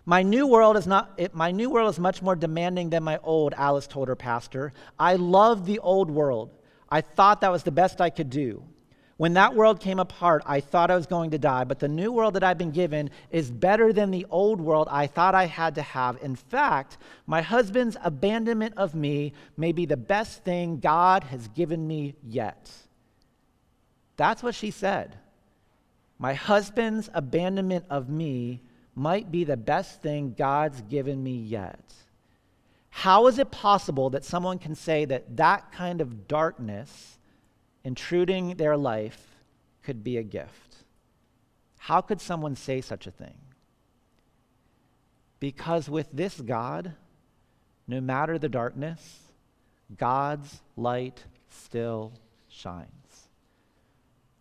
My 0.07 0.23
new 0.23 0.47
world 0.47 0.77
is 0.77 0.87
not 0.87 1.13
it, 1.17 1.35
my 1.35 1.51
new 1.51 1.71
world 1.71 1.89
is 1.89 1.99
much 1.99 2.21
more 2.21 2.37
demanding 2.37 2.91
than 2.91 3.03
my 3.03 3.19
old, 3.23 3.55
Alice 3.55 3.87
told 3.87 4.09
her 4.09 4.17
pastor. 4.17 4.73
I 4.99 5.15
love 5.15 5.65
the 5.65 5.79
old 5.79 6.11
world. 6.11 6.51
I 6.91 7.01
thought 7.01 7.41
that 7.41 7.53
was 7.53 7.63
the 7.63 7.71
best 7.71 8.01
I 8.01 8.11
could 8.11 8.31
do. 8.31 8.65
When 9.17 9.35
that 9.35 9.55
world 9.55 9.79
came 9.79 10.01
apart, 10.01 10.43
I 10.45 10.61
thought 10.61 10.91
I 10.91 10.97
was 10.97 11.07
going 11.07 11.31
to 11.31 11.39
die, 11.39 11.63
but 11.65 11.79
the 11.79 11.87
new 11.87 12.11
world 12.11 12.35
that 12.35 12.43
I've 12.43 12.59
been 12.59 12.73
given 12.73 13.11
is 13.31 13.51
better 13.51 13.93
than 13.93 14.11
the 14.11 14.27
old 14.29 14.61
world 14.61 14.89
I 14.91 15.07
thought 15.07 15.37
I 15.37 15.47
had 15.47 15.77
to 15.77 15.83
have. 15.83 16.19
In 16.21 16.35
fact, 16.35 16.99
my 17.27 17.41
husband's 17.41 17.97
abandonment 18.03 18.75
of 18.77 18.95
me 18.95 19.33
may 19.57 19.71
be 19.71 19.87
the 19.87 19.97
best 19.97 20.43
thing 20.43 20.81
God 20.81 21.23
has 21.25 21.47
given 21.49 21.87
me 21.87 22.17
yet. 22.25 22.73
That's 24.17 24.43
what 24.43 24.57
she 24.57 24.73
said. 24.73 25.17
My 26.19 26.35
husband's 26.35 27.09
abandonment 27.15 27.85
of 27.91 28.09
me 28.09 28.63
might 28.97 29.31
be 29.31 29.45
the 29.45 29.57
best 29.57 30.03
thing 30.03 30.35
God's 30.37 30.81
given 30.83 31.23
me 31.23 31.37
yet. 31.37 31.95
How 32.97 33.27
is 33.27 33.41
it 33.41 33.51
possible 33.51 34.09
that 34.11 34.25
someone 34.25 34.59
can 34.61 34.77
say 34.77 35.05
that 35.05 35.37
that 35.37 35.73
kind 35.73 36.01
of 36.01 36.29
darkness 36.29 37.19
intruding 37.83 38.55
their 38.55 38.77
life 38.77 39.35
could 39.83 40.05
be 40.05 40.17
a 40.17 40.23
gift? 40.23 40.77
How 41.77 42.01
could 42.01 42.21
someone 42.21 42.55
say 42.55 42.81
such 42.81 43.09
a 43.09 43.11
thing? 43.11 43.35
Because 45.41 45.91
with 45.91 46.07
this 46.13 46.41
God, 46.41 46.95
no 47.89 48.01
matter 48.01 48.39
the 48.39 48.49
darkness, 48.49 49.33
God's 49.99 50.63
light 50.77 51.25
still 51.49 52.13
shines. 52.49 53.29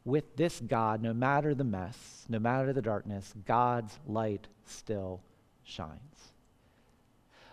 With 0.05 0.37
this 0.37 0.59
God, 0.59 1.01
no 1.01 1.11
matter 1.11 1.55
the 1.55 1.63
mess, 1.63 2.25
no 2.29 2.37
matter 2.37 2.71
the 2.71 2.83
darkness, 2.83 3.33
God's 3.47 3.97
light 4.07 4.47
still 4.63 5.21
shines. 5.63 6.32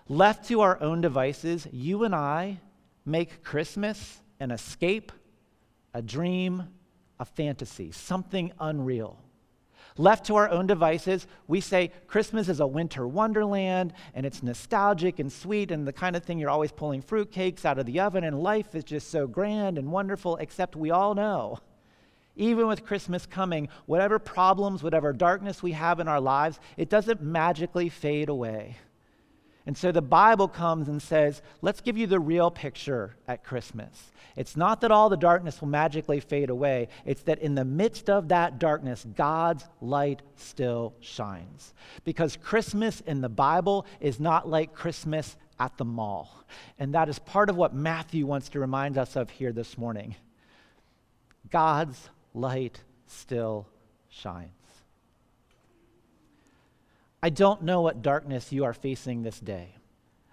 Left 0.09 0.47
to 0.49 0.61
our 0.61 0.81
own 0.83 1.01
devices, 1.01 1.67
you 1.71 2.05
and 2.05 2.15
I 2.15 2.59
make 3.05 3.43
Christmas 3.43 4.21
an 4.41 4.51
escape, 4.51 5.13
a 5.95 6.03
dream, 6.03 6.65
a 7.19 7.25
fantasy, 7.25 7.93
something 7.93 8.53
unreal. 8.59 9.19
Left 9.97 10.25
to 10.27 10.37
our 10.37 10.49
own 10.49 10.67
devices, 10.67 11.27
we 11.47 11.61
say 11.61 11.93
Christmas 12.07 12.49
is 12.49 12.61
a 12.61 12.67
winter 12.67 13.07
wonderland 13.07 13.93
and 14.15 14.25
it's 14.25 14.43
nostalgic 14.43 15.19
and 15.19 15.31
sweet 15.31 15.71
and 15.71 15.87
the 15.87 15.93
kind 15.93 16.17
of 16.17 16.25
thing 16.25 16.39
you're 16.39 16.49
always 16.49 16.73
pulling 16.73 17.03
fruitcakes 17.03 17.65
out 17.65 17.79
of 17.79 17.87
the 17.87 18.01
oven 18.01 18.25
and 18.25 18.43
life 18.43 18.75
is 18.75 18.85
just 18.85 19.11
so 19.11 19.27
grand 19.27 19.77
and 19.77 19.93
wonderful, 19.93 20.37
except 20.37 20.77
we 20.77 20.91
all 20.91 21.15
know, 21.15 21.59
even 22.37 22.67
with 22.67 22.87
Christmas 22.87 23.27
coming, 23.27 23.69
whatever 23.87 24.19
problems, 24.19 24.83
whatever 24.83 25.13
darkness 25.13 25.63
we 25.63 25.73
have 25.73 26.01
in 26.01 26.09
our 26.09 26.21
lives, 26.21 26.59
it 26.77 26.89
doesn't 26.89 27.21
magically 27.21 27.89
fade 27.89 28.29
away. 28.29 28.77
And 29.67 29.77
so 29.77 29.93
the 29.93 30.03
Bible 30.03 30.49
comes 30.49 30.89
and 30.89 31.01
says, 31.03 31.43
let's 31.61 31.81
give 31.81 31.99
you 31.99 32.07
the 32.07 32.19
real 32.19 32.51
picture 32.51 33.17
at 33.29 33.45
Christmas. 33.45 34.11
It's 34.37 34.57
not 34.57 34.81
that 34.81 34.91
all 34.91 35.09
the 35.09 35.17
darkness 35.17 35.61
will 35.61 35.69
magically 35.69 36.21
fade 36.21 36.51
away, 36.51 36.89
it's 37.05 37.23
that 37.23 37.41
in 37.41 37.55
the 37.55 37.65
midst 37.65 38.09
of 38.09 38.29
that 38.29 38.59
darkness, 38.59 39.07
God's 39.17 39.65
light 39.81 40.23
still 40.37 40.95
shines. 41.01 41.75
Because 42.05 42.37
Christmas 42.37 43.01
in 43.03 43.21
the 43.21 43.29
Bible 43.29 43.87
is 44.01 44.19
not 44.19 44.49
like 44.49 44.75
Christmas 44.75 45.37
at 45.59 45.77
the 45.77 45.85
mall. 45.85 46.45
And 46.79 46.95
that 46.95 47.09
is 47.09 47.19
part 47.19 47.51
of 47.51 47.57
what 47.57 47.75
Matthew 47.75 48.27
wants 48.27 48.49
to 48.51 48.61
remind 48.61 48.97
us 48.97 49.15
of 49.15 49.31
here 49.31 49.53
this 49.53 49.77
morning. 49.77 50.17
God's 51.51 52.09
light 52.33 52.81
still 53.07 53.67
shines. 54.09 54.60
I 57.23 57.31
don't 57.31 57.63
know 57.63 57.83
what 57.83 58.03
darkness 58.03 58.51
you 58.51 58.65
are 58.65 58.73
facing 58.73 59.23
this 59.23 59.39
day. 59.39 59.77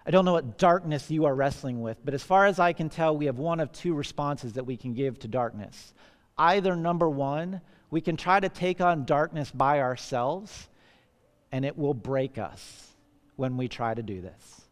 I 0.06 0.10
don't 0.10 0.24
know 0.24 0.32
what 0.32 0.56
darkness 0.56 1.10
you 1.10 1.26
are 1.26 1.34
wrestling 1.34 1.82
with, 1.82 2.02
but 2.02 2.14
as 2.14 2.22
far 2.22 2.46
as 2.46 2.58
I 2.58 2.72
can 2.72 2.88
tell, 2.88 3.14
we 3.14 3.26
have 3.26 3.38
one 3.38 3.60
of 3.60 3.70
two 3.72 3.92
responses 3.92 4.54
that 4.54 4.64
we 4.64 4.76
can 4.76 4.94
give 4.94 5.18
to 5.18 5.28
darkness. 5.28 5.92
Either 6.38 6.74
number 6.74 7.10
one, 7.10 7.60
we 7.90 8.00
can 8.00 8.16
try 8.16 8.40
to 8.40 8.48
take 8.48 8.80
on 8.80 9.04
darkness 9.04 9.50
by 9.50 9.80
ourselves, 9.80 10.68
and 11.52 11.64
it 11.64 11.76
will 11.76 11.92
break 11.94 12.38
us 12.38 12.88
when 13.36 13.58
we 13.58 13.68
try 13.68 13.92
to 13.92 14.02
do 14.02 14.22
this. 14.22 14.62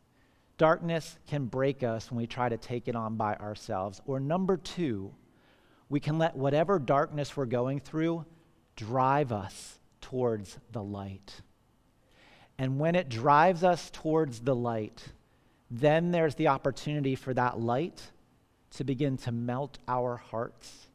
darkness 0.59 1.19
can 1.27 1.47
break 1.47 1.83
us 1.83 2.11
when 2.11 2.19
we 2.19 2.27
try 2.27 2.49
to 2.49 2.57
take 2.57 2.89
it 2.89 2.97
on 2.97 3.17
by 3.17 3.35
ourselves. 3.37 4.01
Or 4.07 4.21
number 4.21 4.57
two, 4.57 5.13
we 5.89 6.01
can 6.01 6.19
let 6.19 6.37
whatever 6.37 6.79
darkness 6.79 7.37
we're 7.37 7.47
going 7.47 7.81
through 7.81 8.25
drive 8.75 9.33
us 9.33 9.79
towards 10.01 10.59
the 10.73 10.83
light. 10.83 11.41
And 12.59 12.79
when 12.79 12.95
it 12.95 13.09
drives 13.09 13.65
us 13.65 13.91
towards 13.91 14.41
the 14.41 14.55
light, 14.55 15.03
then 15.71 16.11
there's 16.11 16.35
the 16.37 16.49
opportunity 16.49 17.15
for 17.15 17.35
that 17.35 17.61
light 17.61 18.01
to 18.77 18.85
begin 18.85 19.17
to 19.19 19.33
melt 19.33 19.79
our 19.89 20.17
hearts 20.17 20.89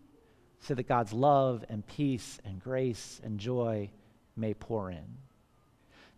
so 0.59 0.73
that 0.75 0.87
God's 0.87 1.13
love 1.13 1.65
and 1.69 1.85
peace 1.85 2.39
and 2.45 2.61
grace 2.61 3.19
and 3.23 3.39
joy 3.39 3.89
may 4.35 4.53
pour 4.53 4.89
in. 4.91 5.03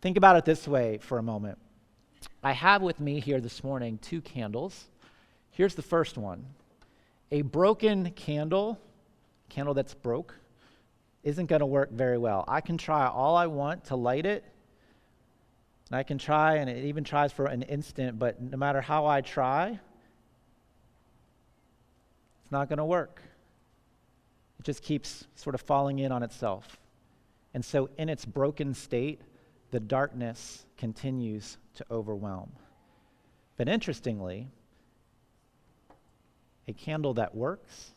Think 0.02 0.18
about 0.18 0.36
it 0.36 0.46
this 0.46 0.68
way 0.68 0.98
for 0.98 1.18
a 1.18 1.24
moment. 1.24 1.58
I 2.44 2.52
have 2.52 2.82
with 2.82 3.00
me 3.00 3.20
here 3.20 3.40
this 3.40 3.64
morning 3.64 4.00
two 4.02 4.22
candles. 4.22 4.86
Here's 5.52 5.76
the 5.76 5.82
first 5.82 6.18
one 6.18 6.46
a 7.32 7.42
broken 7.42 8.12
candle, 8.12 8.80
candle 9.50 9.74
that's 9.74 9.94
broke, 9.94 10.36
isn't 11.24 11.46
going 11.46 11.62
to 11.62 11.66
work 11.66 11.92
very 11.92 12.18
well. 12.18 12.44
I 12.48 12.62
can 12.62 12.78
try 12.78 13.08
all 13.08 13.36
I 13.36 13.48
want 13.48 13.86
to 13.86 13.96
light 13.96 14.26
it, 14.26 14.44
and 15.90 15.98
I 15.98 16.04
can 16.04 16.18
try, 16.18 16.56
and 16.56 16.70
it 16.70 16.86
even 16.86 17.04
tries 17.04 17.32
for 17.32 17.46
an 17.46 17.62
instant, 17.64 18.18
but 18.18 18.42
no 18.42 18.58
matter 18.58 18.82
how 18.82 19.06
I 19.06 19.22
try, 19.22 19.80
it's 22.42 22.52
not 22.52 22.70
going 22.70 22.78
to 22.78 22.86
work. 22.86 23.22
It 24.60 24.66
just 24.66 24.82
keeps 24.82 25.26
sort 25.36 25.56
of 25.56 25.62
falling 25.62 26.00
in 26.00 26.12
on 26.12 26.24
itself. 26.24 26.78
And 27.54 27.64
so, 27.64 27.90
in 27.98 28.10
its 28.10 28.26
broken 28.26 28.74
state, 28.74 29.22
the 29.72 29.80
darkness 29.80 30.66
continues 30.78 31.58
to 31.76 31.86
overwhelm. 31.92 32.52
But 33.58 33.68
interestingly, 33.68 34.48
a 36.68 36.74
candle 36.74 37.14
that 37.16 37.36
works, 37.36 37.92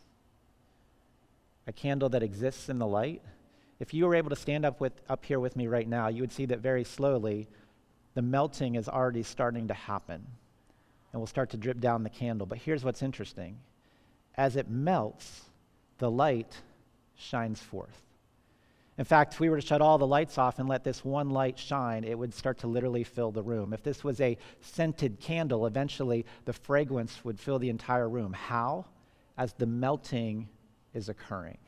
a 1.67 1.73
candle 1.73 2.09
that 2.11 2.23
exists 2.23 2.69
in 2.69 2.79
the 2.79 2.87
light, 2.87 3.23
if 3.79 3.93
you 3.93 4.07
were 4.07 4.15
able 4.15 4.31
to 4.31 4.37
stand 4.37 4.65
up, 4.65 4.81
with, 4.81 4.93
up 5.09 5.25
here 5.25 5.39
with 5.39 5.57
me 5.57 5.67
right 5.67 5.87
now, 5.87 6.09
you 6.09 6.23
would 6.23 6.33
see 6.33 6.47
that 6.47 6.61
very 6.61 6.85
slowly 6.85 7.49
the 8.17 8.23
melting 8.23 8.77
is 8.77 8.89
already 8.89 9.23
starting 9.23 9.69
to 9.69 9.75
happen. 9.75 10.27
And 11.13 11.21
will 11.21 11.27
start 11.27 11.51
to 11.51 11.59
drip 11.59 11.81
down 11.81 12.03
the 12.03 12.11
candle. 12.11 12.47
But 12.47 12.59
here's 12.59 12.83
what's 12.83 13.03
interesting 13.03 13.59
as 14.35 14.57
it 14.57 14.69
melts, 14.69 15.43
the 15.99 16.11
light 16.11 16.61
shines 17.15 17.61
forth. 17.61 18.03
In 18.99 19.05
fact, 19.05 19.35
if 19.35 19.41
we 19.41 19.49
were 19.49 19.61
to 19.61 19.67
shut 19.67 19.81
all 19.83 19.99
the 19.99 20.07
lights 20.07 20.39
off 20.39 20.59
and 20.59 20.69
let 20.69 20.83
this 20.83 21.05
one 21.05 21.31
light 21.31 21.59
shine, 21.59 22.05
it 22.05 22.19
would 22.19 22.35
start 22.35 22.59
to 22.59 22.67
literally 22.67 23.05
fill 23.05 23.31
the 23.31 23.43
room. 23.43 23.73
If 23.73 23.83
this 23.83 24.03
was 24.03 24.21
a 24.21 24.39
scented 24.61 25.21
candle, 25.21 25.67
eventually 25.67 26.25
the 26.47 26.53
fragrance 26.55 27.23
would 27.25 27.39
fill 27.39 27.59
the 27.59 27.71
entire 27.71 28.09
room. 28.09 28.33
How? 28.33 28.87
As 29.37 29.53
the 29.53 29.67
melting 29.67 30.49
is 30.95 31.11
occurring. 31.11 31.59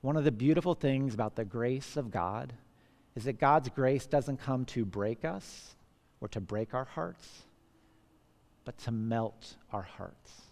One 0.00 0.16
of 0.16 0.24
the 0.24 0.32
beautiful 0.32 0.74
things 0.74 1.12
about 1.12 1.36
the 1.36 1.44
grace 1.44 1.98
of 1.98 2.10
God 2.10 2.54
is 3.16 3.24
that 3.24 3.40
God's 3.40 3.70
grace 3.70 4.06
doesn't 4.06 4.40
come 4.40 4.66
to 4.66 4.84
break 4.84 5.24
us 5.24 5.74
or 6.20 6.28
to 6.28 6.40
break 6.40 6.74
our 6.74 6.84
hearts, 6.84 7.26
but 8.64 8.76
to 8.78 8.92
melt 8.92 9.56
our 9.72 9.82
hearts. 9.82 10.42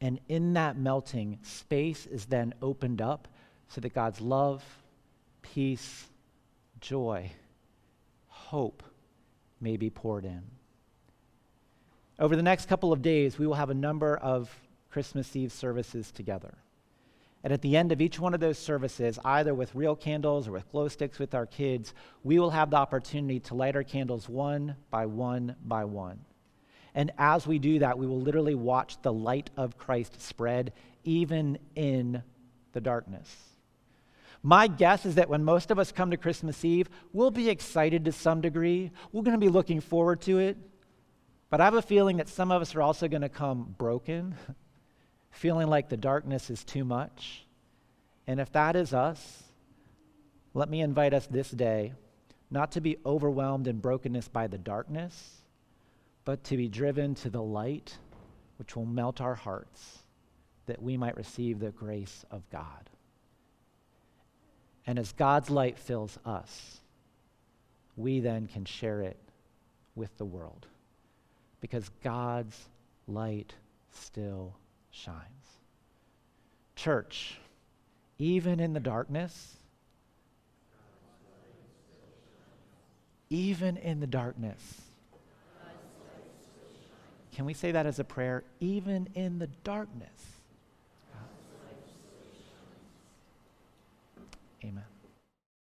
And 0.00 0.18
in 0.28 0.54
that 0.54 0.78
melting, 0.78 1.38
space 1.42 2.06
is 2.06 2.26
then 2.26 2.54
opened 2.62 3.02
up 3.02 3.28
so 3.68 3.80
that 3.82 3.94
God's 3.94 4.20
love, 4.20 4.64
peace, 5.42 6.06
joy, 6.80 7.30
hope 8.28 8.82
may 9.60 9.76
be 9.76 9.90
poured 9.90 10.24
in. 10.24 10.42
Over 12.18 12.34
the 12.34 12.42
next 12.42 12.68
couple 12.68 12.92
of 12.92 13.02
days, 13.02 13.38
we 13.38 13.46
will 13.46 13.54
have 13.54 13.70
a 13.70 13.74
number 13.74 14.16
of 14.16 14.50
Christmas 14.90 15.36
Eve 15.36 15.52
services 15.52 16.10
together. 16.10 16.54
And 17.48 17.54
at 17.54 17.62
the 17.62 17.78
end 17.78 17.92
of 17.92 18.02
each 18.02 18.20
one 18.20 18.34
of 18.34 18.40
those 18.40 18.58
services, 18.58 19.18
either 19.24 19.54
with 19.54 19.74
real 19.74 19.96
candles 19.96 20.46
or 20.46 20.52
with 20.52 20.70
glow 20.70 20.86
sticks 20.86 21.18
with 21.18 21.34
our 21.34 21.46
kids, 21.46 21.94
we 22.22 22.38
will 22.38 22.50
have 22.50 22.68
the 22.68 22.76
opportunity 22.76 23.40
to 23.40 23.54
light 23.54 23.74
our 23.74 23.84
candles 23.84 24.28
one 24.28 24.76
by 24.90 25.06
one 25.06 25.56
by 25.64 25.86
one. 25.86 26.20
And 26.94 27.10
as 27.16 27.46
we 27.46 27.58
do 27.58 27.78
that, 27.78 27.98
we 27.98 28.06
will 28.06 28.20
literally 28.20 28.54
watch 28.54 29.00
the 29.00 29.14
light 29.14 29.48
of 29.56 29.78
Christ 29.78 30.20
spread 30.20 30.74
even 31.04 31.58
in 31.74 32.22
the 32.72 32.82
darkness. 32.82 33.34
My 34.42 34.66
guess 34.66 35.06
is 35.06 35.14
that 35.14 35.30
when 35.30 35.42
most 35.42 35.70
of 35.70 35.78
us 35.78 35.90
come 35.90 36.10
to 36.10 36.18
Christmas 36.18 36.66
Eve, 36.66 36.90
we'll 37.14 37.30
be 37.30 37.48
excited 37.48 38.04
to 38.04 38.12
some 38.12 38.42
degree. 38.42 38.90
We're 39.10 39.22
going 39.22 39.40
to 39.40 39.46
be 39.46 39.48
looking 39.48 39.80
forward 39.80 40.20
to 40.20 40.38
it. 40.38 40.58
But 41.48 41.62
I 41.62 41.64
have 41.64 41.72
a 41.72 41.80
feeling 41.80 42.18
that 42.18 42.28
some 42.28 42.52
of 42.52 42.60
us 42.60 42.74
are 42.74 42.82
also 42.82 43.08
going 43.08 43.22
to 43.22 43.30
come 43.30 43.74
broken, 43.78 44.34
feeling 45.30 45.68
like 45.68 45.88
the 45.88 45.96
darkness 45.96 46.50
is 46.50 46.64
too 46.64 46.84
much. 46.84 47.46
And 48.26 48.40
if 48.40 48.52
that 48.52 48.76
is 48.76 48.92
us, 48.92 49.42
let 50.54 50.68
me 50.68 50.80
invite 50.80 51.14
us 51.14 51.26
this 51.26 51.50
day 51.50 51.92
not 52.50 52.72
to 52.72 52.80
be 52.80 52.96
overwhelmed 53.04 53.66
in 53.66 53.78
brokenness 53.78 54.28
by 54.28 54.46
the 54.46 54.58
darkness, 54.58 55.42
but 56.24 56.44
to 56.44 56.56
be 56.56 56.68
driven 56.68 57.14
to 57.14 57.30
the 57.30 57.42
light 57.42 57.98
which 58.56 58.74
will 58.74 58.86
melt 58.86 59.20
our 59.20 59.34
hearts 59.34 59.98
that 60.66 60.82
we 60.82 60.96
might 60.96 61.16
receive 61.16 61.58
the 61.58 61.70
grace 61.70 62.24
of 62.30 62.48
God. 62.50 62.90
And 64.86 64.98
as 64.98 65.12
God's 65.12 65.50
light 65.50 65.78
fills 65.78 66.18
us, 66.24 66.80
we 67.96 68.20
then 68.20 68.46
can 68.46 68.64
share 68.64 69.02
it 69.02 69.18
with 69.94 70.16
the 70.16 70.24
world 70.24 70.66
because 71.60 71.90
God's 72.02 72.68
light 73.06 73.54
still 73.90 74.54
shines. 74.98 75.24
Church, 76.76 77.38
even 78.18 78.60
in 78.60 78.72
the 78.72 78.80
darkness, 78.80 79.56
even 83.30 83.76
in 83.76 84.00
the 84.00 84.06
darkness, 84.06 84.80
can 87.32 87.44
we 87.44 87.54
say 87.54 87.72
that 87.72 87.86
as 87.86 87.98
a 87.98 88.04
prayer? 88.04 88.42
Even 88.58 89.08
in 89.14 89.38
the 89.38 89.46
darkness. 89.62 90.10
Amen. 94.64 94.82